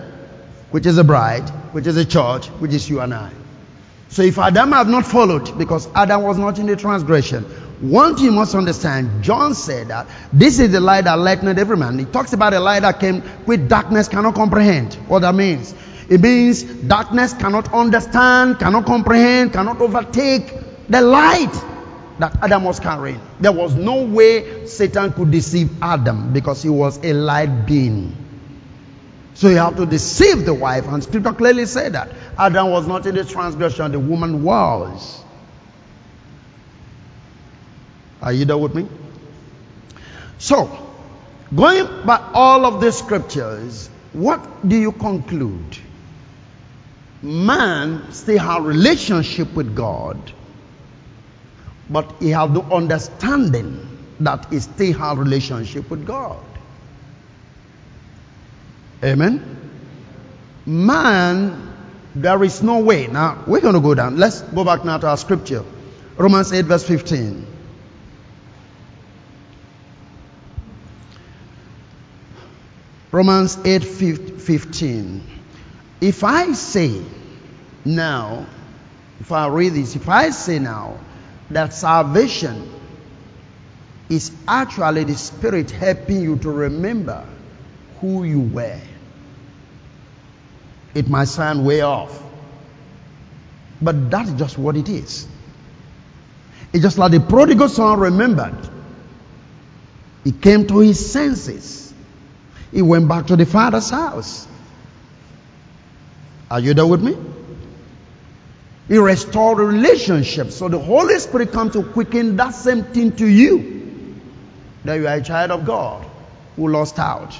[0.71, 3.31] Which is a bride, which is a church, which is you and I.
[4.09, 7.43] So if Adam had not followed, because Adam was not in the transgression,
[7.81, 11.77] one thing you must understand, John said that this is the light that lightened every
[11.77, 11.97] man.
[11.97, 14.95] He talks about a light that came with darkness cannot comprehend.
[15.07, 15.73] What that means.
[16.09, 20.51] It means darkness cannot understand, cannot comprehend, cannot overtake
[20.89, 21.53] the light
[22.17, 23.21] that Adam was carrying.
[23.39, 28.15] There was no way Satan could deceive Adam because he was a light being.
[29.35, 32.09] So you have to deceive the wife, and scripture clearly said that.
[32.37, 35.23] Adam was not in the transgression, the woman was.
[38.21, 38.85] Are you there with me?
[40.39, 40.89] So,
[41.55, 45.77] going by all of the scriptures, what do you conclude?
[47.21, 50.17] Man still have relationship with God,
[51.89, 53.85] but he have the understanding
[54.21, 56.43] that he still have relationship with God.
[59.03, 59.57] Amen.
[60.65, 61.73] Man,
[62.15, 63.07] there is no way.
[63.07, 64.17] Now, we're going to go down.
[64.17, 65.63] Let's go back now to our scripture.
[66.17, 67.45] Romans 8, verse 15.
[73.11, 75.38] Romans 8, 15.
[76.01, 77.01] If I say
[77.85, 78.45] now,
[79.19, 80.97] if I read this, if I say now
[81.49, 82.69] that salvation
[84.09, 87.25] is actually the Spirit helping you to remember
[88.01, 88.79] who you were.
[90.95, 92.23] It might sound way off.
[93.81, 95.27] But that's just what it is.
[96.73, 98.57] It's just like the prodigal son remembered.
[100.23, 101.93] He came to his senses.
[102.71, 104.47] He went back to the father's house.
[106.49, 107.15] Are you there with me?
[108.87, 110.51] He restored the relationship.
[110.51, 114.03] So the Holy Spirit comes to quicken that same thing to you.
[114.83, 116.05] That you are a child of God
[116.55, 117.39] who lost out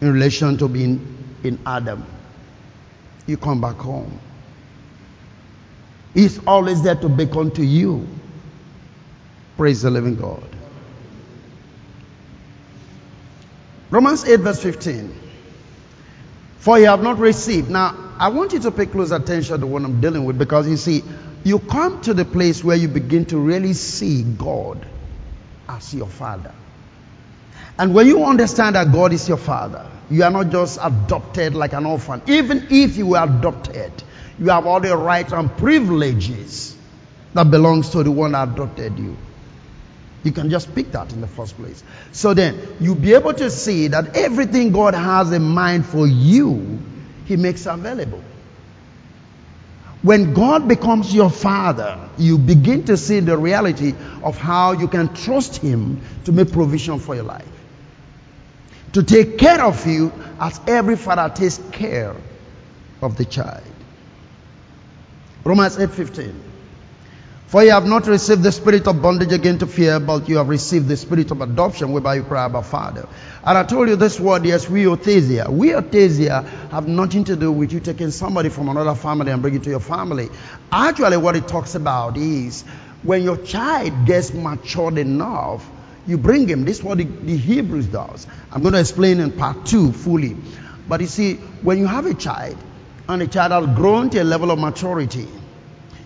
[0.00, 2.04] in relation to being in Adam.
[3.26, 4.20] You come back home.
[6.12, 8.06] He's always there to beckon to you.
[9.56, 10.42] Praise the living God.
[13.90, 15.25] Romans 8, verse 15.
[16.58, 17.70] For you have not received.
[17.70, 20.76] Now, I want you to pay close attention to what I'm dealing with because you
[20.76, 21.02] see,
[21.44, 24.84] you come to the place where you begin to really see God
[25.68, 26.52] as your Father.
[27.78, 31.74] And when you understand that God is your father, you are not just adopted like
[31.74, 32.22] an orphan.
[32.26, 33.92] Even if you were adopted,
[34.38, 36.76] you have all the rights and privileges
[37.34, 39.16] that belongs to the one that adopted you.
[40.22, 41.82] You can just pick that in the first place.
[42.12, 46.80] So then you'll be able to see that everything God has in mind for you,
[47.26, 48.22] He makes available.
[50.02, 55.14] When God becomes your father, you begin to see the reality of how you can
[55.14, 57.46] trust Him to make provision for your life
[58.96, 62.16] to take care of you as every father takes care
[63.02, 63.62] of the child.
[65.44, 66.32] Romans 8:15.
[67.46, 70.48] For you have not received the spirit of bondage again to fear, but you have
[70.48, 73.08] received the spirit of adoption whereby you cry, Abba Father.
[73.44, 75.46] And I told you this word, yes, huiothesia.
[75.46, 79.64] Huiothesia have nothing to do with you taking somebody from another family and bringing it
[79.64, 80.28] to your family.
[80.72, 82.62] Actually, what it talks about is
[83.04, 85.70] when your child gets matured enough
[86.06, 86.64] you bring him.
[86.64, 88.26] This is what the, the Hebrews does.
[88.52, 90.36] I'm going to explain in part two fully.
[90.88, 92.56] But you see, when you have a child
[93.08, 95.26] and the child has grown to a level of maturity,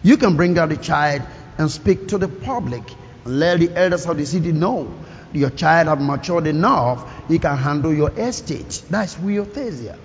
[0.03, 1.23] you can bring out the child
[1.59, 2.83] and speak to the public
[3.25, 4.93] and let the elders of the city know
[5.33, 8.83] your child has matured enough, he can handle your estate.
[8.91, 9.97] That's huiothesia.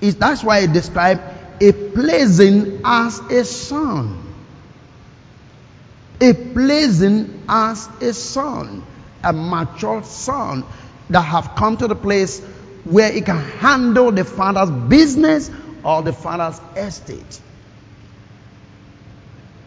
[0.00, 1.20] It's, that's why it describes
[1.60, 4.32] a pleasing as a son
[6.22, 8.84] a pleasing as a son,
[9.24, 10.64] a mature son
[11.10, 12.40] that have come to the place
[12.84, 15.50] where he can handle the father's business
[15.84, 17.40] or the father's estate.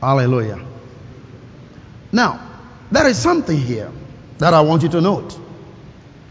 [0.06, 0.64] Hallelujah.
[2.12, 2.40] Now,
[2.92, 3.92] there is something here
[4.38, 5.36] that I want you to note.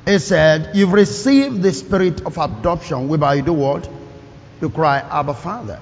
[0.06, 3.90] It said, You've received the spirit of adoption, whereby you do what?
[4.60, 5.80] You cry, Abba Father.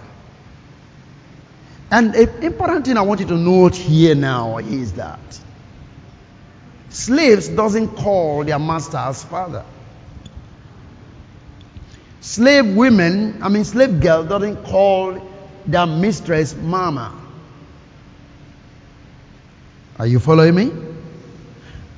[1.90, 5.20] And the important thing I want you to note here now is that
[6.88, 9.66] slaves doesn't call their masters father.
[12.22, 15.20] Slave women, I mean slave girl doesn't call
[15.66, 17.18] their mistress mama.
[19.98, 20.72] Are you following me?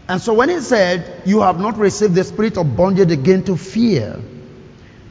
[0.08, 3.56] And so when he said, You have not received the spirit of bondage again to
[3.56, 4.20] fear,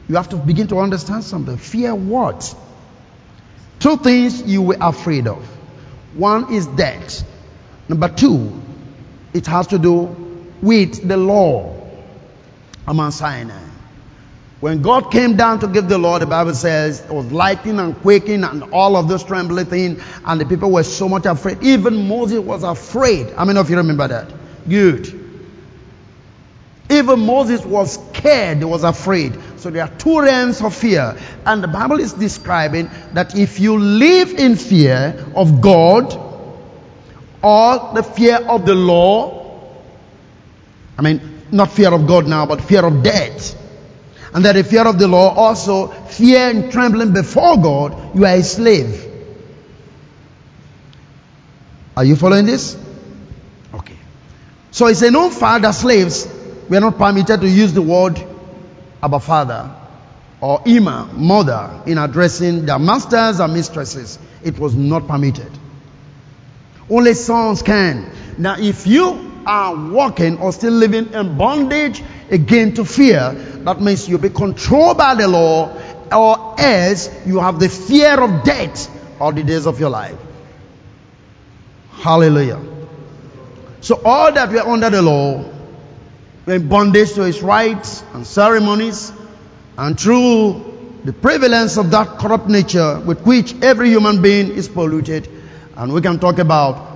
[0.08, 1.56] you have to begin to understand something.
[1.56, 2.54] Fear what?
[3.80, 5.44] Two things you were afraid of.
[6.14, 7.24] One is death.
[7.88, 8.62] Number two,
[9.32, 10.14] it has to do
[10.62, 11.74] with the law
[12.86, 13.63] Mount Sinai.
[14.64, 17.94] When God came down to give the law, the Bible says it was lightning and
[18.00, 21.62] quaking and all of those trembling things, and the people were so much afraid.
[21.62, 23.28] Even Moses was afraid.
[23.32, 24.32] How many of you remember that?
[24.66, 25.20] Good.
[26.88, 29.38] Even Moses was scared, he was afraid.
[29.58, 31.14] So there are two realms of fear.
[31.44, 36.14] And the Bible is describing that if you live in fear of God
[37.42, 39.60] or the fear of the law,
[40.96, 43.60] I mean, not fear of God now, but fear of death,
[44.34, 48.34] and that the fear of the law also fear and trembling before God, you are
[48.34, 49.12] a slave.
[51.96, 52.76] Are you following this?
[53.72, 53.96] Okay.
[54.72, 56.28] So it's a known fact that slaves
[56.68, 58.20] were not permitted to use the word
[59.00, 59.70] Abba Father
[60.40, 64.18] or Ima, mother, in addressing their masters and mistresses.
[64.42, 65.50] It was not permitted.
[66.90, 68.10] Only sons can.
[68.36, 74.08] Now, if you are walking or still living in bondage again to fear, that means
[74.08, 75.74] you'll be controlled by the law,
[76.12, 80.18] or else you have the fear of death all the days of your life.
[81.92, 82.60] Hallelujah.
[83.80, 85.44] So, all that we are under the law,
[86.46, 89.12] we're in bondage to its rites and ceremonies,
[89.76, 95.28] and through the prevalence of that corrupt nature with which every human being is polluted.
[95.76, 96.93] And we can talk about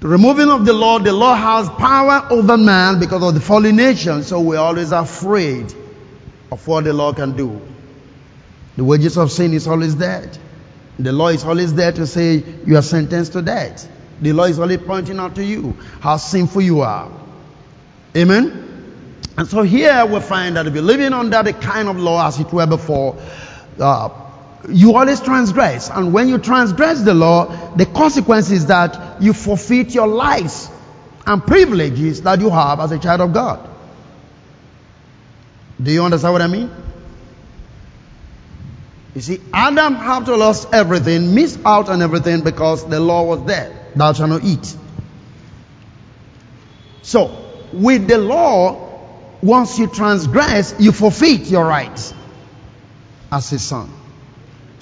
[0.00, 0.98] the removing of the law.
[0.98, 5.72] The law has power over man because of the fallen nature, so we're always afraid
[6.52, 7.60] of what the law can do.
[8.76, 10.38] The wages of sin is always death.
[10.98, 13.88] The law is always there to say you are sentenced to death.
[14.20, 17.10] The law is only pointing out to you how sinful you are.
[18.16, 19.22] Amen.
[19.36, 22.38] And so here we find that if you're living under the kind of law as
[22.38, 23.16] it were before,
[23.80, 24.08] uh,
[24.68, 25.90] you always transgress.
[25.90, 30.70] And when you transgress the law, the consequence is that you forfeit your lives
[31.26, 33.68] and privileges that you have as a child of God.
[35.82, 36.70] Do you understand what I mean?
[39.14, 43.44] You see, Adam had to lose everything, miss out on everything because the law was
[43.44, 43.72] there.
[43.94, 44.76] Thou shalt not eat.
[47.02, 48.84] So, with the law,
[49.42, 52.14] once you transgress, you forfeit your rights
[53.30, 53.90] as a son.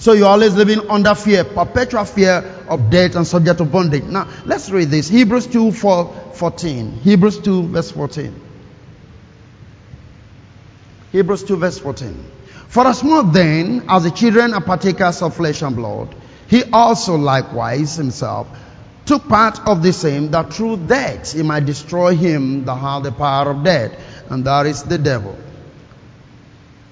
[0.03, 4.03] So you're always living under fear, perpetual fear of death and subject to bondage.
[4.03, 5.07] Now, let's read this.
[5.07, 6.91] Hebrews 2 4, 14.
[6.99, 8.41] Hebrews 2 verse 14.
[11.13, 12.31] Hebrews 2 verse 14.
[12.67, 16.13] For as much then as the children are partakers of flesh and blood,
[16.49, 18.47] he also likewise himself
[19.05, 23.13] took part of the same that through death he might destroy him that had the
[23.13, 23.97] power of death,
[24.29, 25.37] and that is the devil.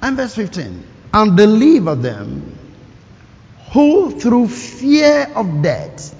[0.02, 0.88] And verse 15.
[1.14, 2.60] And deliver them
[3.72, 6.16] who through fear of death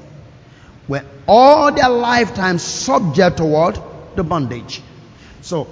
[0.88, 4.16] were all their lifetime subject to what?
[4.16, 4.82] The bondage.
[5.42, 5.68] So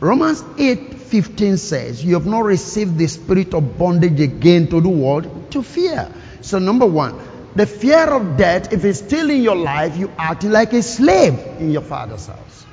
[0.00, 4.88] Romans 8 15 says, You have not received the spirit of bondage again to the
[4.88, 6.10] world, to fear.
[6.40, 7.18] So, number one,
[7.56, 11.38] the fear of death, if it's still in your life, you act like a slave
[11.58, 12.64] in your father's house.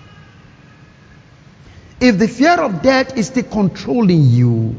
[2.00, 4.76] If the fear of death is still controlling you,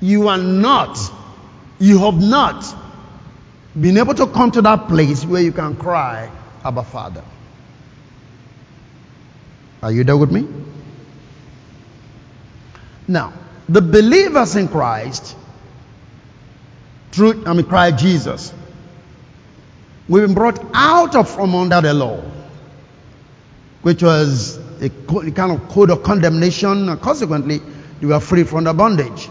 [0.00, 0.98] you are not,
[1.78, 2.64] you have not
[3.78, 6.30] been able to come to that place where you can cry,
[6.64, 7.22] Abba Father.
[9.82, 10.48] Are you there with me?
[13.06, 13.32] Now,
[13.68, 15.36] the believers in Christ,
[17.12, 18.52] through, I mean, Christ Jesus,
[20.08, 22.22] we've been brought out of from under the law,
[23.82, 27.60] which was a, kind of code of condemnation, and consequently,
[28.00, 29.28] we were free from the bondage.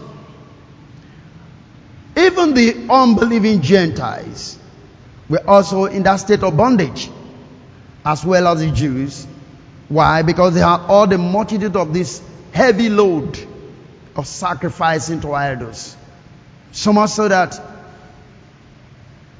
[2.46, 4.56] Even the unbelieving Gentiles
[5.28, 7.10] were also in that state of bondage,
[8.04, 9.26] as well as the Jews.
[9.88, 10.22] Why?
[10.22, 12.22] Because they had all the multitude of this
[12.52, 13.38] heavy load
[14.14, 15.96] of sacrificing to idols.
[16.70, 17.60] So much so that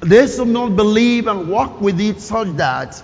[0.01, 3.01] they should not believe and walk with it such that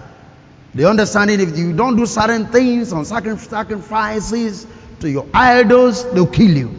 [0.74, 4.68] they understand it if you don't do certain things on sacrifices
[4.99, 6.72] to your idols, they'll kill you.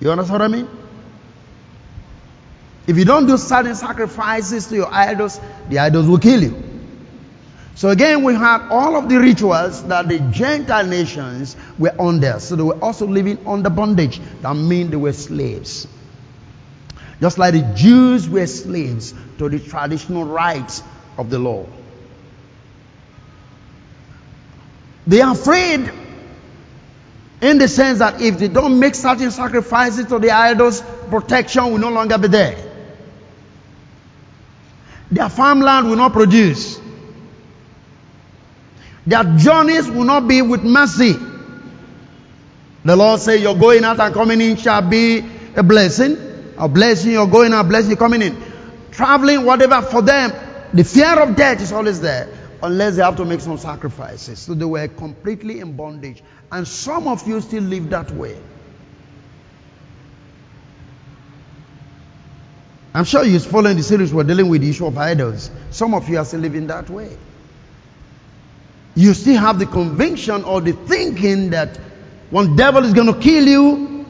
[0.00, 0.79] You understand what I mean?
[2.90, 6.60] If you don't do certain sacrifices to your idols, the idols will kill you.
[7.76, 12.40] So again, we had all of the rituals that the Gentile nations were under.
[12.40, 14.20] So they were also living under bondage.
[14.42, 15.86] That means they were slaves.
[17.20, 20.82] Just like the Jews were slaves to the traditional rites
[21.16, 21.66] of the law.
[25.06, 25.92] They are afraid
[27.40, 31.78] in the sense that if they don't make certain sacrifices to the idols, protection will
[31.78, 32.69] no longer be there.
[35.10, 36.80] Their farmland will not produce.
[39.06, 41.14] Their journeys will not be with mercy.
[42.84, 45.24] The Lord said, Your going out and coming in shall be
[45.56, 46.16] a blessing.
[46.56, 48.36] A blessing, you're going out, blessing, coming in.
[48.90, 50.30] Traveling, whatever, for them,
[50.74, 52.28] the fear of death is always there
[52.62, 54.38] unless they have to make some sacrifices.
[54.40, 56.22] So they were completely in bondage.
[56.52, 58.38] And some of you still live that way.
[62.92, 65.50] I'm sure you're following the series we're dealing with the issue of idols.
[65.70, 67.16] Some of you are still living that way.
[68.96, 71.76] You still have the conviction or the thinking that
[72.30, 74.04] one devil is going to kill you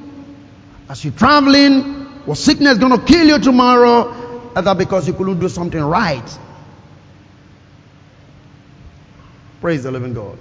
[0.89, 5.39] as you're traveling, or sickness is going to kill you tomorrow, that because you couldn't
[5.39, 6.39] do something right.
[9.61, 10.37] Praise the living God.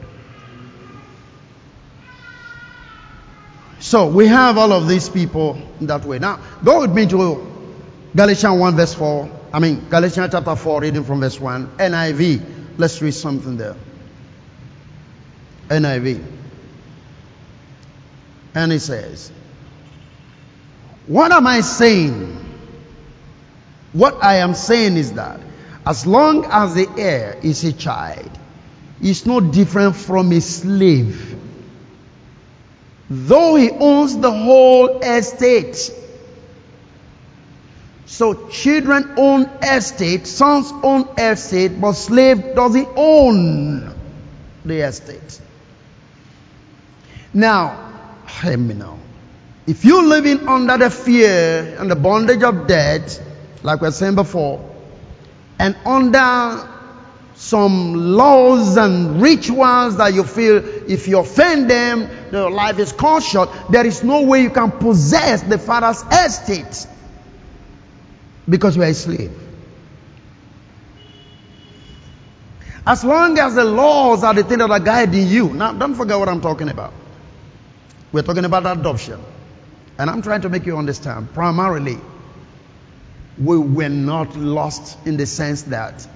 [3.79, 6.17] So we have all of these people that way.
[6.17, 7.48] Now, go with me to
[8.19, 9.31] Galatians 1 verse 4.
[9.53, 11.77] I mean, Galatians chapter 4, reading from verse 1.
[11.77, 12.41] NIV.
[12.77, 13.77] Let's read something there.
[15.69, 16.21] NIV.
[18.55, 19.31] And it says,
[21.07, 22.45] What am I saying?
[23.93, 25.39] What I am saying is that
[25.85, 28.37] as long as the heir is a child,
[29.01, 31.37] he's no different from a slave.
[33.09, 35.89] Though he owns the whole estate.
[38.09, 43.93] So children own estate, sons own estate, but slave doesn't own
[44.65, 45.39] the estate.
[47.35, 47.93] Now,
[48.41, 48.97] hear me now.
[49.67, 53.21] If you're living under the fear and the bondage of debt,
[53.61, 54.67] like we were saying before,
[55.59, 56.67] and under
[57.35, 60.57] some laws and rituals that you feel
[60.89, 64.71] if you offend them, your life is cut short, there is no way you can
[64.71, 66.87] possess the father's estate
[68.49, 69.31] because you are a slave.
[72.85, 75.49] As long as the laws are the thing that are guiding you.
[75.53, 76.93] Now, don't forget what I'm talking about.
[78.11, 79.21] We're talking about adoption.
[79.99, 81.33] And I'm trying to make you understand.
[81.33, 81.99] Primarily,
[83.37, 86.07] we were not lost in the sense that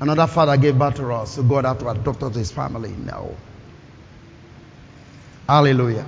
[0.00, 2.90] another father gave birth to us, so God had to adopt us to his family.
[2.90, 3.36] No.
[5.46, 6.06] Hallelujah.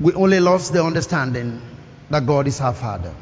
[0.00, 1.60] We only lost the understanding
[2.08, 3.14] that God is our father.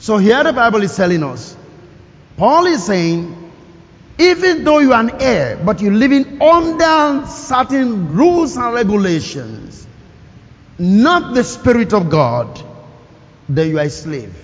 [0.00, 1.54] So here the Bible is telling us,
[2.38, 3.36] Paul is saying,
[4.18, 9.86] even though you are an heir, but you're living under certain rules and regulations,
[10.78, 12.62] not the Spirit of God,
[13.48, 14.34] then you are a slave.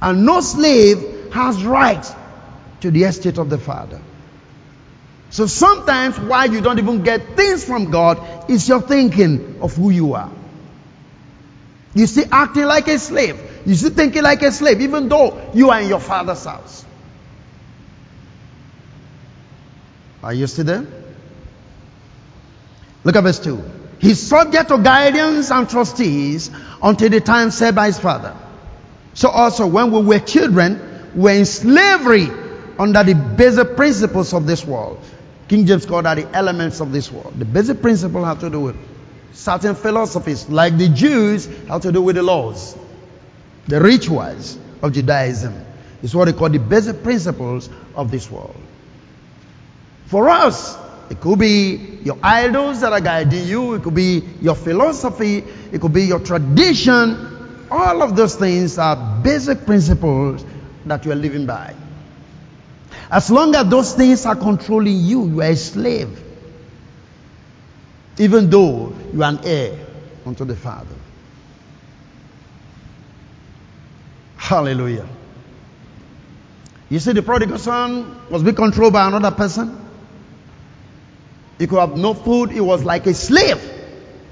[0.00, 2.04] And no slave has right
[2.80, 4.00] to the estate of the Father.
[5.28, 9.90] So sometimes why you don't even get things from God is your thinking of who
[9.90, 10.30] you are.
[11.94, 13.38] You see acting like a slave.
[13.66, 16.84] You see thinking like a slave, even though you are in your father's house.
[20.22, 20.86] Are you still there?
[23.02, 23.62] Look at verse 2.
[23.98, 26.50] He's subject to guardians and trustees
[26.80, 28.36] until the time set by his father.
[29.14, 32.28] So also when we were children, we were in slavery
[32.78, 35.00] under the basic principles of this world.
[35.48, 37.34] King James called that the elements of this world.
[37.36, 38.76] The basic principle have to do with
[39.32, 42.76] certain philosophies, like the Jews have to do with the laws,
[43.66, 45.54] the rituals of Judaism.
[46.02, 48.60] It's what they call the basic principles of this world.
[50.06, 50.78] For us,
[51.10, 53.74] it could be your idols that are guiding you.
[53.74, 55.44] It could be your philosophy.
[55.72, 57.66] It could be your tradition.
[57.70, 60.44] All of those things are basic principles
[60.84, 61.74] that you are living by.
[63.10, 66.22] As long as those things are controlling you, you are a slave.
[68.18, 69.78] Even though you are an heir
[70.24, 70.94] unto the Father.
[74.46, 75.08] Hallelujah.
[76.88, 79.76] You see, the prodigal son was being controlled by another person.
[81.58, 82.52] He could have no food.
[82.52, 83.60] He was like a slave.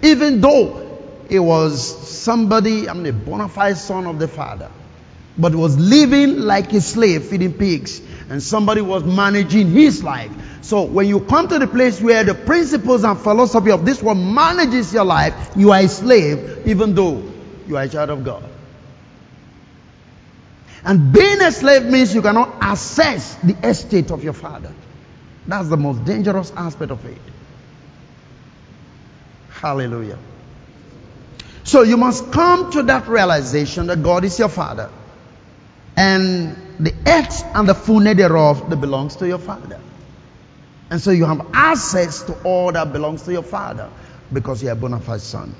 [0.03, 4.71] Even though he was somebody, I mean, a bona fide son of the father.
[5.37, 8.01] But was living like a slave, feeding pigs.
[8.31, 10.31] And somebody was managing his life.
[10.63, 14.19] So when you come to the place where the principles and philosophy of this world
[14.19, 17.21] manages your life, you are a slave, even though
[17.67, 18.54] you are a child of God.
[20.85, 24.73] And being a slave means you cannot access the estate of your father.
[25.47, 27.19] That's the most dangerous aspect of it.
[29.51, 30.19] Hallelujah.
[31.65, 34.91] So you must come to that realization that God is your father.
[35.97, 39.81] And the earth and the fullness thereof that belongs to your father.
[40.91, 43.89] And so you have access to all that belongs to your father
[44.33, 45.55] because you're a bona fide son.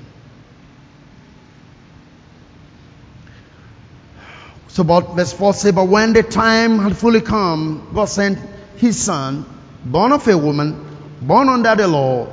[4.75, 8.37] So, but verse 4 says, But when the time had fully come, God sent
[8.75, 9.45] his son,
[9.85, 12.27] born of a woman, born under the law,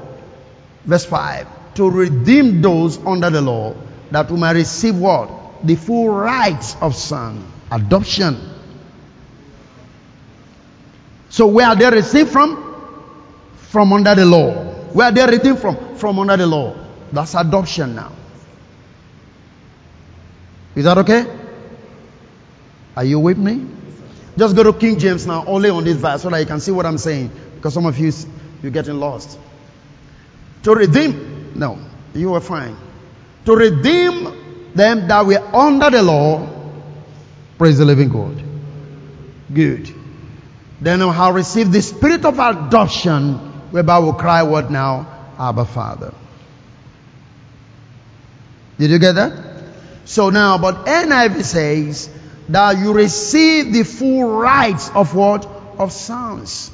[0.85, 3.77] verse 5, to redeem those under the law,
[4.11, 5.31] that we might receive what?
[5.65, 8.37] The full rights of son, adoption.
[11.29, 12.59] So, where are they received from?
[13.71, 14.51] From under the law.
[14.93, 15.95] Where are they redeemed from?
[15.95, 16.75] From under the law.
[17.13, 18.11] That's adoption now.
[20.75, 21.39] Is that okay?
[22.97, 23.67] Are you with me?
[24.37, 26.73] Just go to King James now, only on this verse, so that you can see
[26.73, 27.31] what I'm saying.
[27.55, 28.13] Because some of you,
[28.63, 29.39] you're getting lost.
[30.65, 31.79] To redeem, no,
[32.15, 32.77] you were fine.
[33.45, 36.49] To redeem them that were under the law,
[37.59, 38.43] praise the living God.
[39.53, 39.95] Good.
[40.81, 43.35] Then we have received the spirit of adoption,
[43.71, 45.07] whereby we cry, What now?
[45.39, 46.15] Abba Father.
[48.79, 49.33] Did you get that?
[50.05, 52.11] So now, but NIV says,
[52.49, 55.47] that you receive the full rights of what?
[55.79, 56.71] Of sons.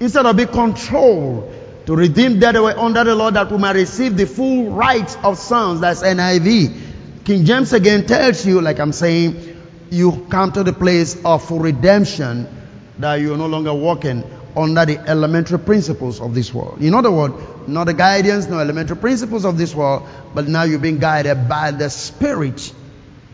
[0.00, 1.52] Instead of being controlled
[1.86, 5.38] to redeem that way under the law that we might receive the full rights of
[5.38, 5.80] sons.
[5.80, 7.24] That's NIV.
[7.24, 12.48] King James again tells you, like I'm saying, you come to the place of redemption
[12.98, 14.24] that you're no longer walking
[14.56, 16.80] under the elementary principles of this world.
[16.80, 17.34] In other words,
[17.66, 21.70] not the guidance, no elementary principles of this world, but now you're being guided by
[21.70, 22.72] the Spirit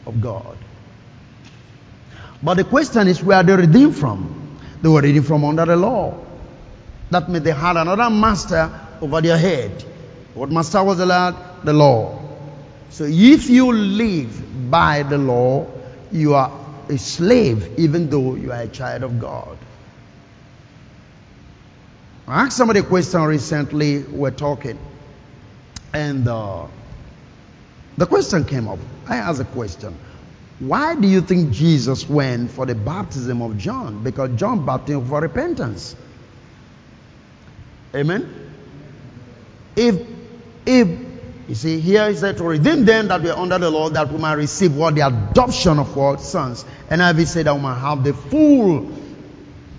[0.07, 0.57] of God.
[2.43, 4.59] But the question is where they redeemed from?
[4.83, 6.19] They were redeemed from under the law.
[7.11, 8.71] That means they had another master
[9.01, 9.85] over their head.
[10.35, 11.65] What master was allowed?
[11.65, 12.19] The law.
[12.91, 15.67] So if you live by the law,
[16.11, 16.51] you are
[16.89, 19.59] a slave even though you are a child of God.
[22.27, 24.79] I asked somebody a question recently, we're talking,
[25.93, 26.67] and uh,
[27.97, 28.79] the question came up.
[29.09, 29.97] I asked a question.
[30.61, 34.05] Why do you think Jesus went for the baptism of John?
[34.05, 35.97] Because John baptized for repentance.
[37.95, 38.53] Amen?
[39.75, 40.07] If,
[40.67, 40.89] if,
[41.49, 44.19] you see, here is that to redeem them that were under the law, that we
[44.19, 46.67] might receive what the adoption of what sons.
[46.91, 48.93] And I will say that we might have the full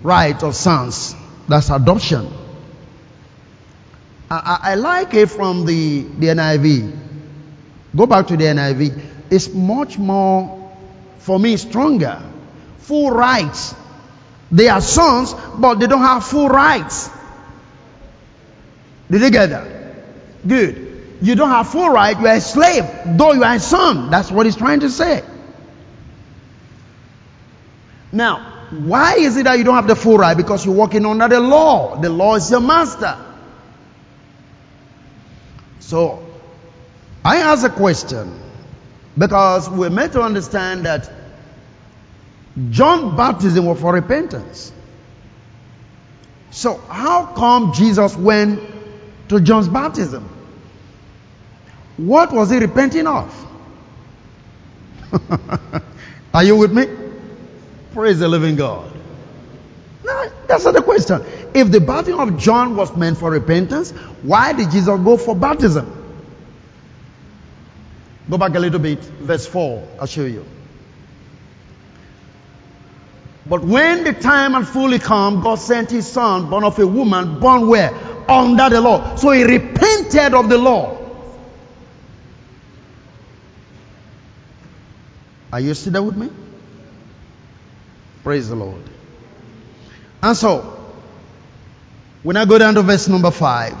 [0.02, 1.14] right of sons.
[1.48, 2.28] That's adoption.
[4.28, 6.98] I, I, I like it from the, the NIV.
[7.94, 9.00] Go back to the NIV.
[9.30, 10.61] It's much more
[11.22, 12.22] for me stronger.
[12.78, 13.74] Full rights.
[14.50, 17.08] They are sons, but they don't have full rights.
[19.10, 20.46] Did you get that?
[20.46, 21.18] Good.
[21.22, 24.10] You don't have full right, you are a slave, though you are a son.
[24.10, 25.22] That's what he's trying to say.
[28.10, 30.36] Now, why is it that you don't have the full right?
[30.36, 32.00] Because you're working under the law.
[32.00, 33.16] The law is your master.
[35.78, 36.26] So,
[37.24, 38.38] I ask a question.
[39.16, 41.10] Because we're meant to understand that
[42.70, 44.72] John's baptism was for repentance.
[46.50, 48.60] So, how come Jesus went
[49.28, 50.28] to John's baptism?
[51.96, 53.46] What was he repenting of?
[56.34, 56.86] Are you with me?
[57.92, 58.90] Praise the living God.
[60.04, 61.22] No, that's not the question.
[61.54, 63.90] If the baptism of John was meant for repentance,
[64.22, 66.01] why did Jesus go for baptism?
[68.32, 69.88] Go back a little bit, verse 4.
[70.00, 70.46] I'll show you.
[73.44, 77.40] But when the time had fully come, God sent his son, born of a woman,
[77.40, 77.92] born where?
[78.30, 79.16] Under the law.
[79.16, 80.96] So he repented of the law.
[85.52, 86.30] Are you still there with me?
[88.22, 88.82] Praise the Lord.
[90.22, 90.94] And so,
[92.22, 93.76] when I go down to verse number 5,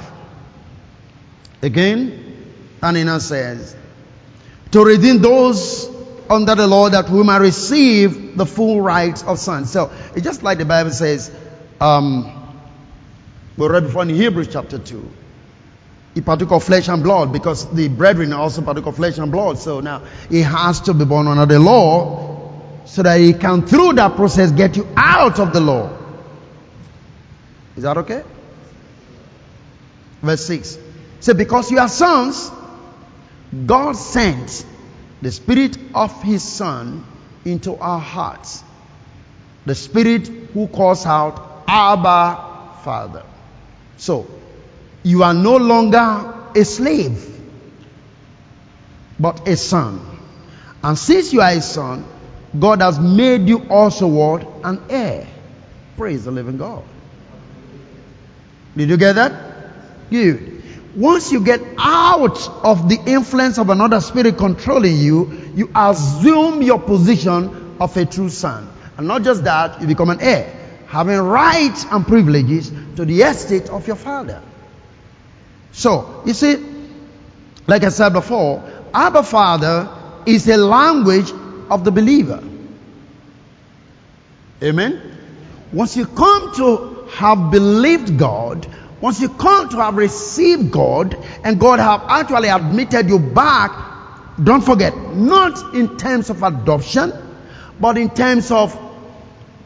[1.62, 3.76] again, Anina says,
[4.72, 5.88] to redeem those
[6.28, 9.70] under the law that we might receive the full rights of sons.
[9.70, 11.30] So it's just like the Bible says,
[11.80, 12.56] um,
[13.56, 15.10] we read before in Hebrews chapter 2.
[16.14, 19.58] He partook of flesh and blood because the brethren also partook of flesh and blood.
[19.58, 22.50] So now he has to be born under the law
[22.86, 25.96] so that he can, through that process, get you out of the law.
[27.76, 28.22] Is that okay?
[30.22, 30.78] Verse 6.
[31.20, 32.50] So because you are sons,
[33.66, 34.64] God sent
[35.20, 37.04] the Spirit of His Son
[37.44, 38.62] into our hearts.
[39.66, 43.24] The Spirit who calls out, Abba, Father.
[43.96, 44.26] So,
[45.02, 47.28] you are no longer a slave,
[49.18, 50.00] but a son.
[50.82, 52.04] And since you are a son,
[52.58, 54.46] God has made you also what?
[54.64, 55.26] An heir.
[55.96, 56.82] Praise the living God.
[58.76, 59.32] Did you get that?
[60.10, 60.51] Good.
[60.94, 66.78] Once you get out of the influence of another spirit controlling you, you assume your
[66.78, 68.68] position of a true son.
[68.98, 70.54] And not just that, you become an heir,
[70.86, 74.42] having rights and privileges to the estate of your father.
[75.72, 76.56] So, you see,
[77.66, 78.62] like I said before,
[78.92, 79.88] Abba Father
[80.26, 81.32] is a language
[81.70, 82.42] of the believer.
[84.62, 85.18] Amen?
[85.72, 88.66] Once you come to have believed God,
[89.02, 93.72] once you come to have received God, and God have actually admitted you back,
[94.42, 97.12] don't forget, not in terms of adoption,
[97.80, 98.78] but in terms of,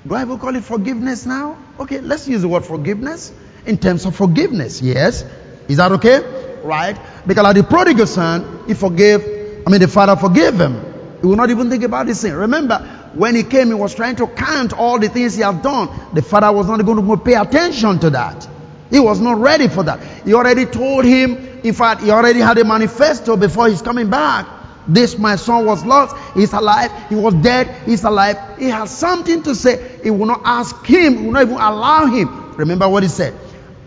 [0.08, 1.58] do I ever call it forgiveness now?
[1.78, 3.30] Okay, let's use the word forgiveness.
[3.66, 5.22] In terms of forgiveness, yes.
[5.68, 6.60] Is that okay?
[6.62, 6.98] Right?
[7.26, 9.22] Because like the prodigal son, he forgave,
[9.66, 10.80] I mean, the father forgave him.
[11.20, 12.32] He will not even think about this thing.
[12.32, 12.78] Remember,
[13.12, 15.90] when he came, he was trying to count all the things he had done.
[16.14, 18.45] The father was not going to pay attention to that.
[18.90, 20.00] He was not ready for that.
[20.24, 24.46] He already told him, in fact, he already had a manifesto before he's coming back.
[24.88, 28.36] This my son was lost, he's alive, he was dead, he's alive.
[28.58, 29.98] He has something to say.
[30.02, 32.54] He will not ask him, he will not even allow him.
[32.56, 33.34] Remember what he said.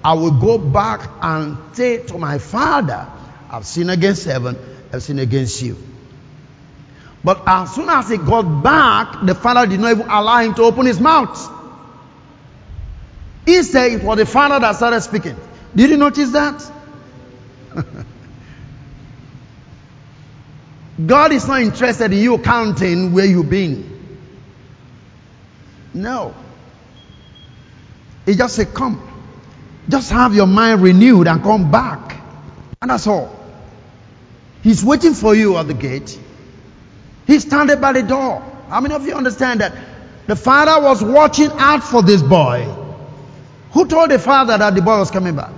[0.04, 3.08] I will go back and say to my father,
[3.50, 4.58] I've sinned against heaven,
[4.91, 5.78] I've sinned against you.
[7.24, 10.64] But as soon as he got back, the father did not even allow him to
[10.64, 11.59] open his mouth.
[13.46, 15.36] Instead, it was the father that started speaking.
[15.76, 16.72] Did you notice that?
[21.06, 23.98] God is not interested in you counting where you've been.
[25.94, 26.34] No.
[28.26, 29.06] He just said, Come.
[29.88, 32.22] Just have your mind renewed and come back.
[32.82, 33.36] And that's all.
[34.62, 36.20] He's waiting for you at the gate.
[37.26, 38.42] He standing by the door.
[38.70, 39.74] How many of you understand that?
[40.28, 42.68] The father was watching out for this boy.
[43.72, 45.53] Who told the father that the boy was coming back?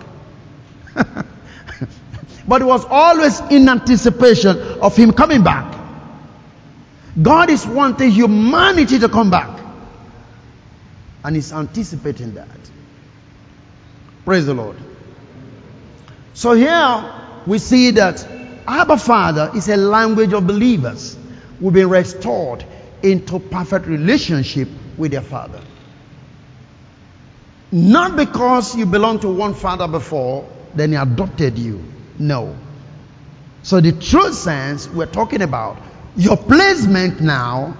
[2.48, 5.80] but it was always in anticipation of him coming back.
[7.22, 9.60] God is wanting humanity to come back.
[11.24, 12.48] And he's anticipating that.
[14.26, 14.78] Praise the Lord.
[16.34, 17.14] So here
[17.46, 18.26] we see that
[18.68, 21.18] Abba Father is a language of believers
[21.60, 22.66] who've been restored
[23.04, 25.62] into perfect relationship with their Father.
[27.72, 31.84] Not because you belong to one father before, then he adopted you.
[32.20, 32.56] No.
[33.64, 35.78] So the true sense we're talking about,
[36.16, 37.78] your placement now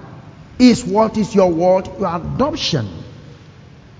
[0.58, 1.88] is what is your word?
[1.98, 2.88] Your adoption.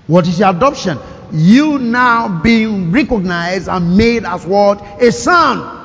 [0.07, 0.97] What is your adoption?
[1.31, 5.01] You now being recognized and made as what?
[5.01, 5.81] A son.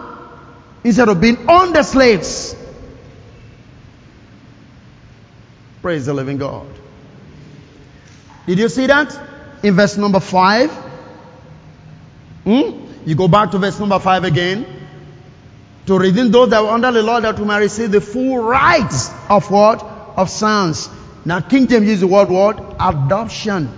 [0.84, 2.54] Instead of being under slaves.
[5.82, 6.66] Praise the living God.
[8.46, 9.27] Did you see that?
[9.62, 10.70] In verse number 5.
[12.44, 12.86] Hmm?
[13.04, 14.66] You go back to verse number 5 again.
[15.86, 19.10] To redeem those that were under the law that we might receive the full rights
[19.28, 19.82] of what?
[20.16, 20.88] Of sons.
[21.24, 22.76] Now King James uses the word what?
[22.78, 23.72] Adoption.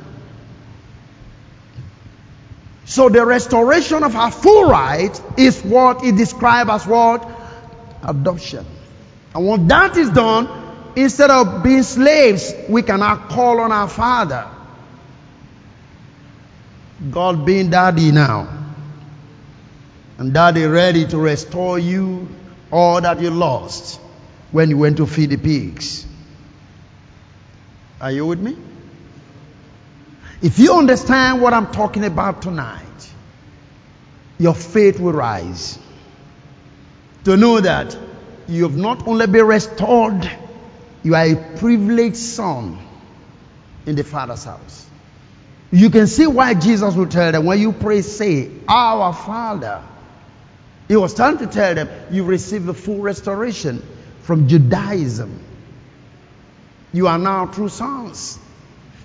[2.85, 7.29] So the restoration of our full right is what is described as what?
[8.03, 8.67] Adoption.
[9.33, 10.49] And when that is done,
[10.97, 14.49] instead of being slaves, we can now call on our Father.
[17.09, 18.49] God being daddy now.
[20.19, 22.29] And daddy ready to restore you
[22.71, 23.99] all that you lost
[24.53, 26.07] when you went to feed the pigs.
[28.01, 28.57] Are you with me?
[30.43, 33.13] If you understand what I'm talking about tonight,
[34.39, 35.79] your faith will rise.
[37.25, 37.97] To know that
[38.49, 40.31] you have not only been restored,
[41.03, 42.79] you are a privileged son
[43.87, 44.90] in the Father's house.
[45.73, 49.83] You can see why Jesus will tell them when you pray, say, Our Father.
[50.89, 53.83] He was trying to tell them, You receive the full restoration
[54.23, 55.45] from Judaism.
[56.93, 58.39] You are now true sons.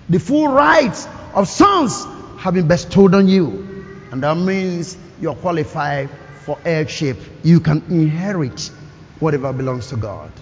[0.08, 2.04] The full rights of sons
[2.38, 3.66] have been bestowed on you.
[4.10, 6.10] And that means you're qualified
[6.44, 7.18] for heirship.
[7.44, 8.70] You can inherit
[9.20, 10.32] whatever belongs to God.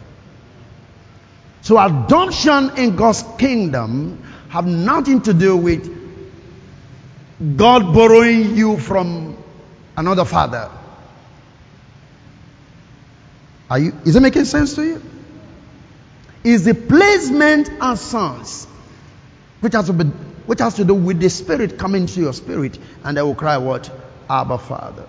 [1.61, 5.94] So adoption in God's kingdom have nothing to do with
[7.57, 9.37] God borrowing you from
[9.97, 10.71] another father.
[13.71, 15.03] Are you, is it making sense to you?
[16.45, 18.67] Is the placement as sons,
[19.61, 22.79] which has, to be, which has to do with the spirit coming to your spirit,
[23.03, 23.91] and they will cry, What?
[24.29, 25.07] Abba Father.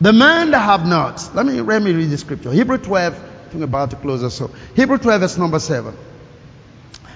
[0.00, 2.52] The man that have not, let me, let me read the scripture.
[2.52, 4.50] Hebrew 12, I'm about to close so.
[4.74, 5.96] Hebrew 12, verse number 7.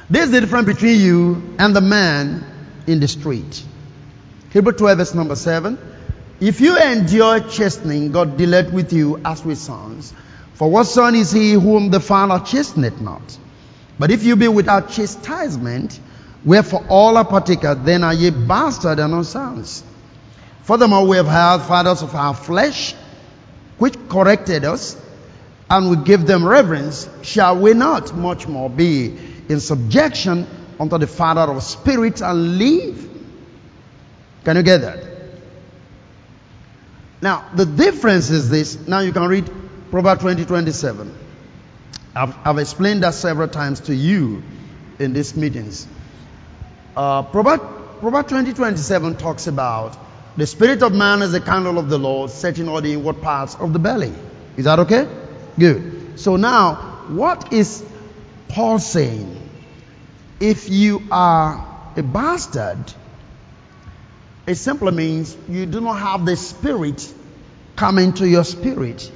[0.08, 2.44] This is the difference between you and the man
[2.86, 3.64] in the street.
[4.50, 5.78] Hebrew 12, verse number 7.
[6.40, 10.14] If you endure chastening, God dealeth with you as with sons.
[10.54, 13.38] For what son is he whom the Father chasteneth not?
[13.98, 16.00] But if you be without chastisement,
[16.44, 19.82] wherefore all are partaker, then are ye bastards and not sons.
[20.62, 22.94] Furthermore, we have had fathers of our flesh,
[23.78, 24.96] which corrected us,
[25.68, 27.08] and we give them reverence.
[27.22, 29.16] Shall we not much more be
[29.48, 30.46] in subjection
[30.80, 33.07] unto the Father of spirits and live?
[34.44, 35.04] Can you get that?
[37.20, 38.86] Now, the difference is this.
[38.86, 39.50] Now you can read
[39.90, 41.14] Proverbs 20, 27.
[42.14, 44.42] I've, I've explained that several times to you
[44.98, 45.86] in these meetings.
[46.96, 47.62] Uh, Proverbs,
[48.00, 49.96] Proverbs 20, 27 talks about
[50.36, 53.56] the spirit of man is the candle of the Lord, setting all the inward parts
[53.56, 54.12] of the belly.
[54.56, 55.08] Is that okay?
[55.58, 56.20] Good.
[56.20, 56.74] So now,
[57.08, 57.84] what is
[58.48, 59.36] Paul saying?
[60.38, 62.78] If you are a bastard,
[64.48, 67.12] it simply means you do not have the spirit
[67.76, 69.12] coming to your spirit,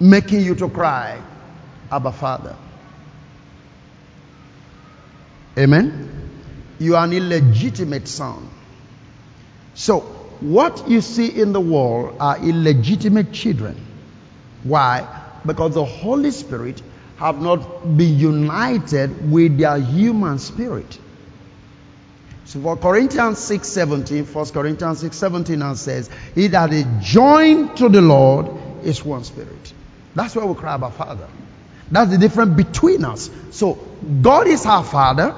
[0.00, 1.22] making you to cry,
[1.90, 2.56] Abba Father.
[5.56, 6.10] Amen?
[6.80, 8.50] You are an illegitimate son.
[9.74, 10.00] So,
[10.40, 13.80] what you see in the world are illegitimate children.
[14.64, 15.06] Why?
[15.46, 16.82] Because the Holy Spirit
[17.18, 20.98] have not been united with their human spirit.
[22.46, 28.00] So for Corinthians 6:17, 1 Corinthians 6:17 now says, He that is joined to the
[28.00, 28.48] Lord
[28.84, 29.72] is one spirit.
[30.14, 31.28] That's why we cry Abba Father.
[31.90, 33.30] That's the difference between us.
[33.50, 33.74] So
[34.22, 35.34] God is our Father,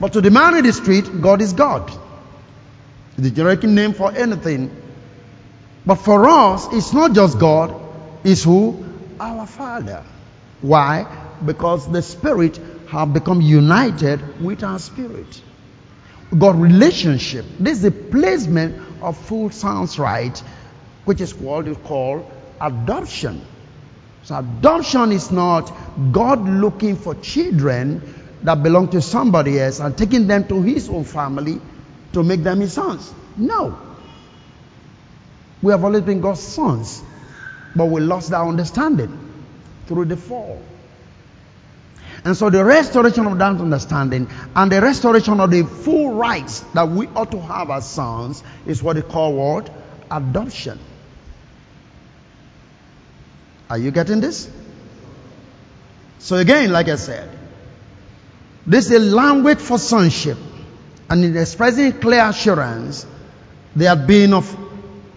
[0.00, 1.90] but to the man in the street, God is God.
[3.16, 4.70] The generic name for anything.
[5.86, 7.74] But for us, it's not just God,
[8.24, 8.84] it's who?
[9.20, 10.04] Our Father.
[10.60, 11.06] Why?
[11.44, 15.42] Because the Spirit have become united with our spirit.
[16.38, 17.44] God relationship.
[17.58, 20.36] This is the placement of full sounds right,
[21.04, 22.30] which is what is called
[22.60, 23.44] adoption.
[24.24, 25.72] So adoption is not
[26.12, 28.02] God looking for children
[28.42, 31.60] that belong to somebody else and taking them to his own family
[32.12, 33.12] to make them his sons.
[33.36, 33.78] No.
[35.62, 37.02] We have always been God's sons,
[37.74, 39.18] but we lost our understanding
[39.86, 40.60] through the fall.
[42.24, 46.88] And so the restoration of that understanding and the restoration of the full rights that
[46.88, 49.68] we ought to have as sons is what they call what?
[50.10, 50.78] Adoption.
[53.68, 54.50] Are you getting this?
[56.18, 57.28] So again, like I said,
[58.66, 60.38] this is a language for sonship.
[61.10, 63.04] And in expressing clear assurance,
[63.76, 64.56] they have been of,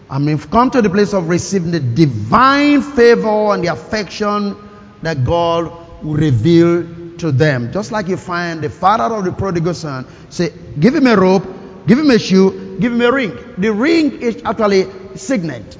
[0.09, 4.57] I mean, come to the place of receiving the divine favor and the affection
[5.01, 7.71] that God will reveal to them.
[7.71, 11.45] Just like you find the father of the prodigal son say, give him a rope,
[11.87, 13.37] give him a shoe, give him a ring.
[13.57, 15.77] The ring is actually signet,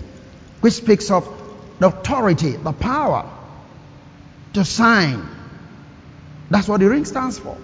[0.62, 1.28] which speaks of
[1.80, 3.30] the authority, the power
[4.54, 5.28] to sign.
[6.50, 7.58] That's what the ring stands for.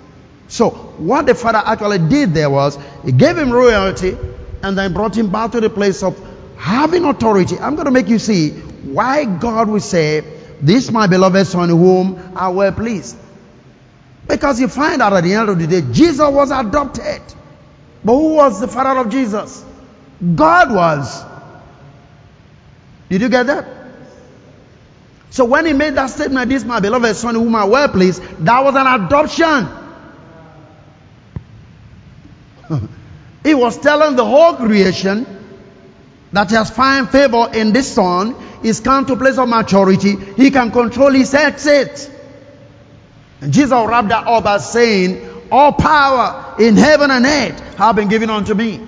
[0.47, 4.15] So what the father actually did there was he gave him royalty
[4.61, 6.19] and then brought him back to the place of
[6.57, 7.57] having authority.
[7.57, 10.23] I'm going to make you see why God will say,
[10.63, 13.17] this my beloved son whom I well pleased.
[14.27, 17.21] Because you find out at the end of the day, Jesus was adopted.
[18.03, 19.63] But who was the father of Jesus?
[20.35, 21.23] God was.
[23.09, 23.67] Did you get that?
[25.29, 28.63] So when he made that statement, this my beloved son whom I well pleased, that
[28.63, 29.67] was an adoption.
[33.43, 35.25] he was telling the whole creation
[36.31, 40.51] that he has found favor in this son, is come to place of maturity, he
[40.51, 42.09] can control his exit.
[43.41, 48.07] And Jesus wrapped that up by saying, All power in heaven and earth have been
[48.07, 48.79] given unto me.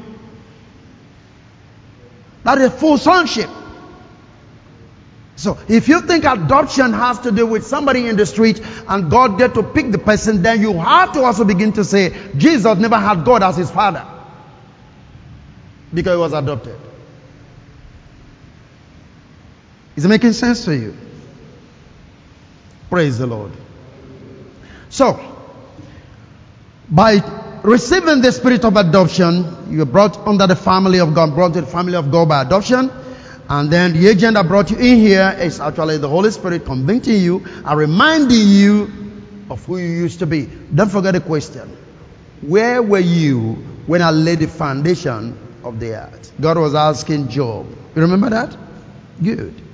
[2.44, 3.50] That is full sonship.
[5.36, 9.38] So if you think adoption has to do with somebody in the street and God
[9.38, 12.98] get to pick the person, then you have to also begin to say Jesus never
[12.98, 14.06] had God as his father
[15.94, 16.78] because he was adopted.
[19.96, 20.96] Is it making sense to you?
[22.90, 23.52] Praise the Lord.
[24.90, 25.20] So,
[26.90, 27.20] by
[27.64, 31.62] receiving the spirit of adoption, you are brought under the family of God, brought to
[31.62, 32.92] the family of God by adoption.
[33.48, 37.22] And then the agent that brought you in here is actually the Holy Spirit convicting
[37.22, 38.92] you and reminding you
[39.50, 40.50] of who you used to be.
[40.74, 41.78] Don't forget the question.
[42.42, 43.54] Where were you
[43.86, 46.34] when I laid the foundation of the earth?
[46.42, 47.68] God was asking Job.
[47.96, 48.58] You remember that?
[49.22, 49.65] Good.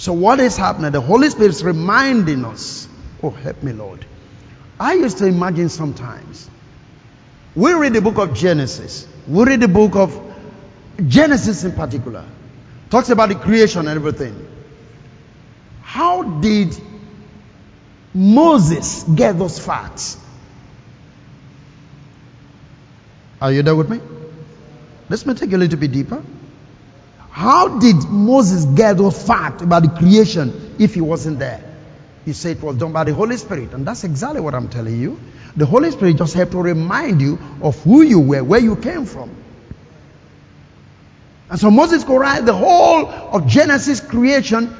[0.00, 0.92] So what is happening?
[0.92, 2.88] The Holy Spirit is reminding us.
[3.22, 4.06] Oh, help me, Lord.
[4.78, 6.48] I used to imagine sometimes.
[7.54, 9.06] We read the book of Genesis.
[9.28, 10.18] We read the book of
[11.06, 12.24] Genesis in particular,
[12.88, 14.48] talks about the creation and everything.
[15.82, 16.74] How did
[18.14, 20.16] Moses get those facts?
[23.38, 24.00] Are you there with me?
[25.10, 26.22] Let's me take a little bit deeper.
[27.30, 31.64] How did Moses get those facts about the creation if he wasn't there?
[32.24, 33.72] He said it was done by the Holy Spirit.
[33.72, 35.18] And that's exactly what I'm telling you.
[35.56, 39.06] The Holy Spirit just have to remind you of who you were, where you came
[39.06, 39.30] from.
[41.48, 44.72] And so Moses could write the whole of Genesis creation,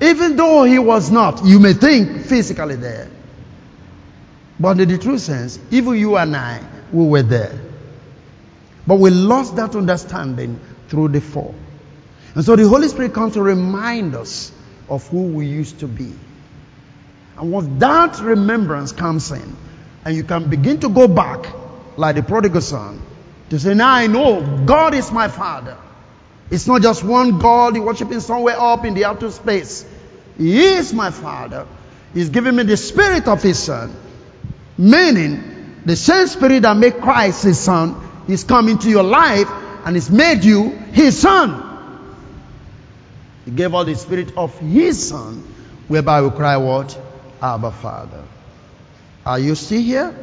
[0.00, 3.10] even though he was not, you may think, physically there.
[4.58, 7.58] But in the true sense, even you and I, we were there.
[8.90, 11.54] But we lost that understanding through the fall.
[12.34, 14.50] And so the Holy Spirit comes to remind us
[14.88, 16.12] of who we used to be.
[17.38, 19.56] And once that remembrance comes in,
[20.04, 21.54] and you can begin to go back
[21.96, 23.00] like the prodigal son
[23.50, 25.76] to say, Now I know God is my Father.
[26.50, 29.86] It's not just one God you worshiping somewhere up in the outer space.
[30.36, 31.64] He is my Father.
[32.12, 33.94] He's given me the Spirit of His Son.
[34.76, 39.48] Meaning, the same Spirit that made Christ His Son is come into your life
[39.84, 41.66] and He's made you His Son.
[43.44, 45.42] He gave all the Spirit of His Son,
[45.88, 46.98] whereby we cry, What?
[47.42, 48.22] Abba Father.
[49.24, 50.14] Are you still here?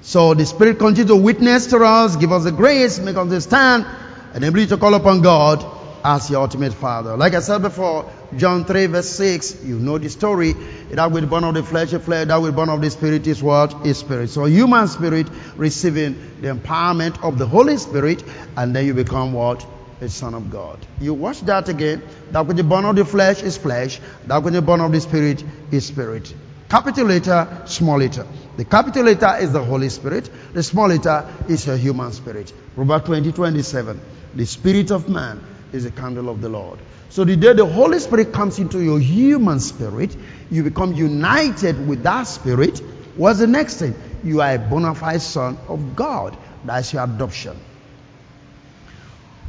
[0.00, 3.86] So the Spirit continues to witness to us, give us the grace, make us understand,
[4.34, 5.77] and ability to call upon God
[6.08, 7.18] as your ultimate Father.
[7.18, 10.54] Like I said before, John 3 verse 6, you know the story.
[10.92, 13.42] That will burn of the flesh is flesh, that will burn of the spirit is
[13.42, 13.86] what?
[13.86, 14.30] Is spirit.
[14.30, 18.24] So human spirit receiving the empowerment of the Holy Spirit,
[18.56, 19.66] and then you become what?
[20.00, 20.78] A son of God.
[20.98, 22.02] You watch that again.
[22.30, 24.00] That which is born of the flesh is flesh.
[24.28, 26.32] That which is born of the spirit is spirit.
[26.70, 28.26] Capital letter, small letter.
[28.56, 30.30] The capital letter is the Holy Spirit.
[30.54, 32.50] The small letter is a human spirit.
[32.74, 34.00] Proverbs 20, 27.
[34.36, 35.42] The spirit of man
[35.72, 36.78] is the candle of the Lord.
[37.10, 40.16] So the day the Holy Spirit comes into your human spirit,
[40.50, 42.78] you become united with that spirit.
[43.16, 43.94] What's the next thing?
[44.22, 46.36] You are a bona fide son of God.
[46.64, 47.56] That's your adoption.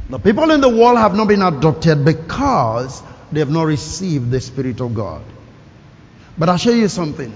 [0.08, 3.00] The people in the world have not been adopted because
[3.30, 5.22] they have not received the Spirit of God.
[6.36, 7.32] But I'll show you something,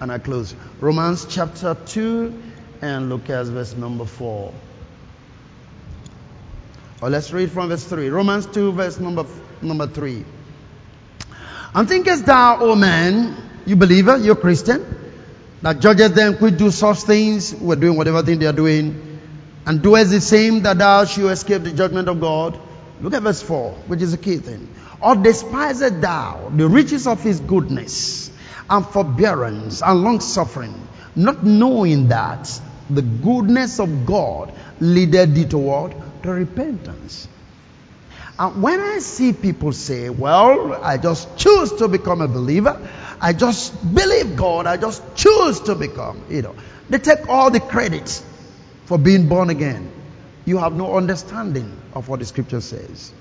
[0.00, 0.54] and I close.
[0.80, 2.42] Romans chapter 2,
[2.82, 4.52] and look at verse number 4.
[7.00, 8.08] Or let's read from verse 3.
[8.08, 9.24] Romans 2, verse number,
[9.62, 10.24] number 3.
[11.74, 13.36] And thinkest thou, O man,
[13.66, 14.84] you believer, you Christian,
[15.62, 19.20] that judges them could do such things, we're doing whatever thing they are doing,
[19.66, 22.58] and doest the same that thou shalt escape the judgment of God?
[23.00, 24.68] Look at verse 4, which is a key thing.
[25.00, 28.30] Or despisest thou the riches of his goodness
[28.68, 30.74] and forbearance and long suffering,
[31.14, 37.28] not knowing that the goodness of God leadeth thee toward to repentance.
[38.38, 42.88] And when I see people say, well, I just choose to become a believer,
[43.20, 46.54] I just believe God, I just choose to become, you know,
[46.88, 48.22] they take all the credit
[48.84, 49.90] for being born again.
[50.44, 53.12] You have no understanding of what the scripture says.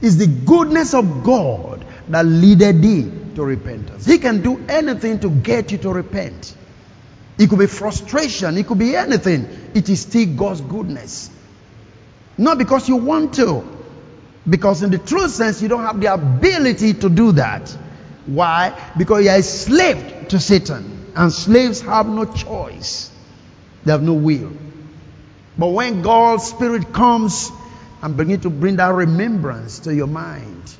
[0.00, 4.06] It's the goodness of God that leaded thee to repentance.
[4.06, 6.54] He can do anything to get you to repent.
[7.36, 9.48] It could be frustration, it could be anything.
[9.74, 11.30] It is still God's goodness.
[12.38, 13.64] Not because you want to,
[14.48, 17.68] because in the true sense, you don't have the ability to do that.
[18.26, 18.78] Why?
[18.96, 23.10] Because you are enslaved to Satan, and slaves have no choice,
[23.84, 24.52] they have no will.
[25.58, 27.50] But when God's Spirit comes
[28.02, 30.74] and begin to bring that remembrance to your mind,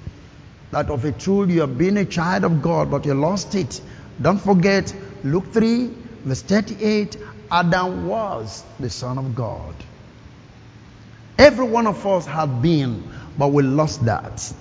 [0.71, 3.81] that of a truth you have been a child of God, but you lost it.
[4.23, 4.95] Don't forget
[5.25, 5.91] Luke 3,
[6.25, 7.17] verse 38
[7.51, 9.75] Adam was the Son of God.
[11.41, 13.03] Every one of us had been,
[13.39, 14.53] but we lost that.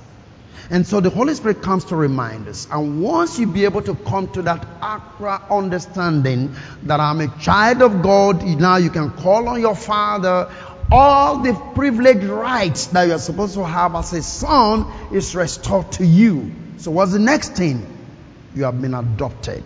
[0.70, 2.70] And so the Holy Spirit comes to remind us.
[2.72, 7.82] And once you be able to come to that accurate understanding that I'm a child
[7.82, 10.50] of God, now you can call on your Father.
[10.90, 16.06] All the privileged rights that you're supposed to have as a son is restored to
[16.06, 16.50] you.
[16.78, 17.86] So what's the next thing?
[18.56, 19.66] You have been adopted.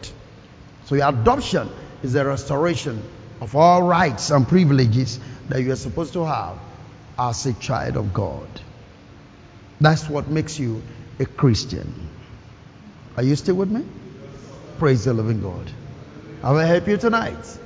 [0.86, 1.70] So your adoption
[2.02, 3.04] is the restoration
[3.40, 6.58] of all rights and privileges that you are supposed to have
[7.18, 8.48] as a child of God.
[9.82, 10.82] That's what makes you
[11.20, 12.10] a Christian.
[13.18, 13.86] Are you still with me?
[14.80, 15.72] Praise the living God.
[16.42, 17.60] I will help you tonight.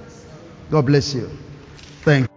[0.70, 1.30] God bless you.
[2.02, 2.36] Thank you.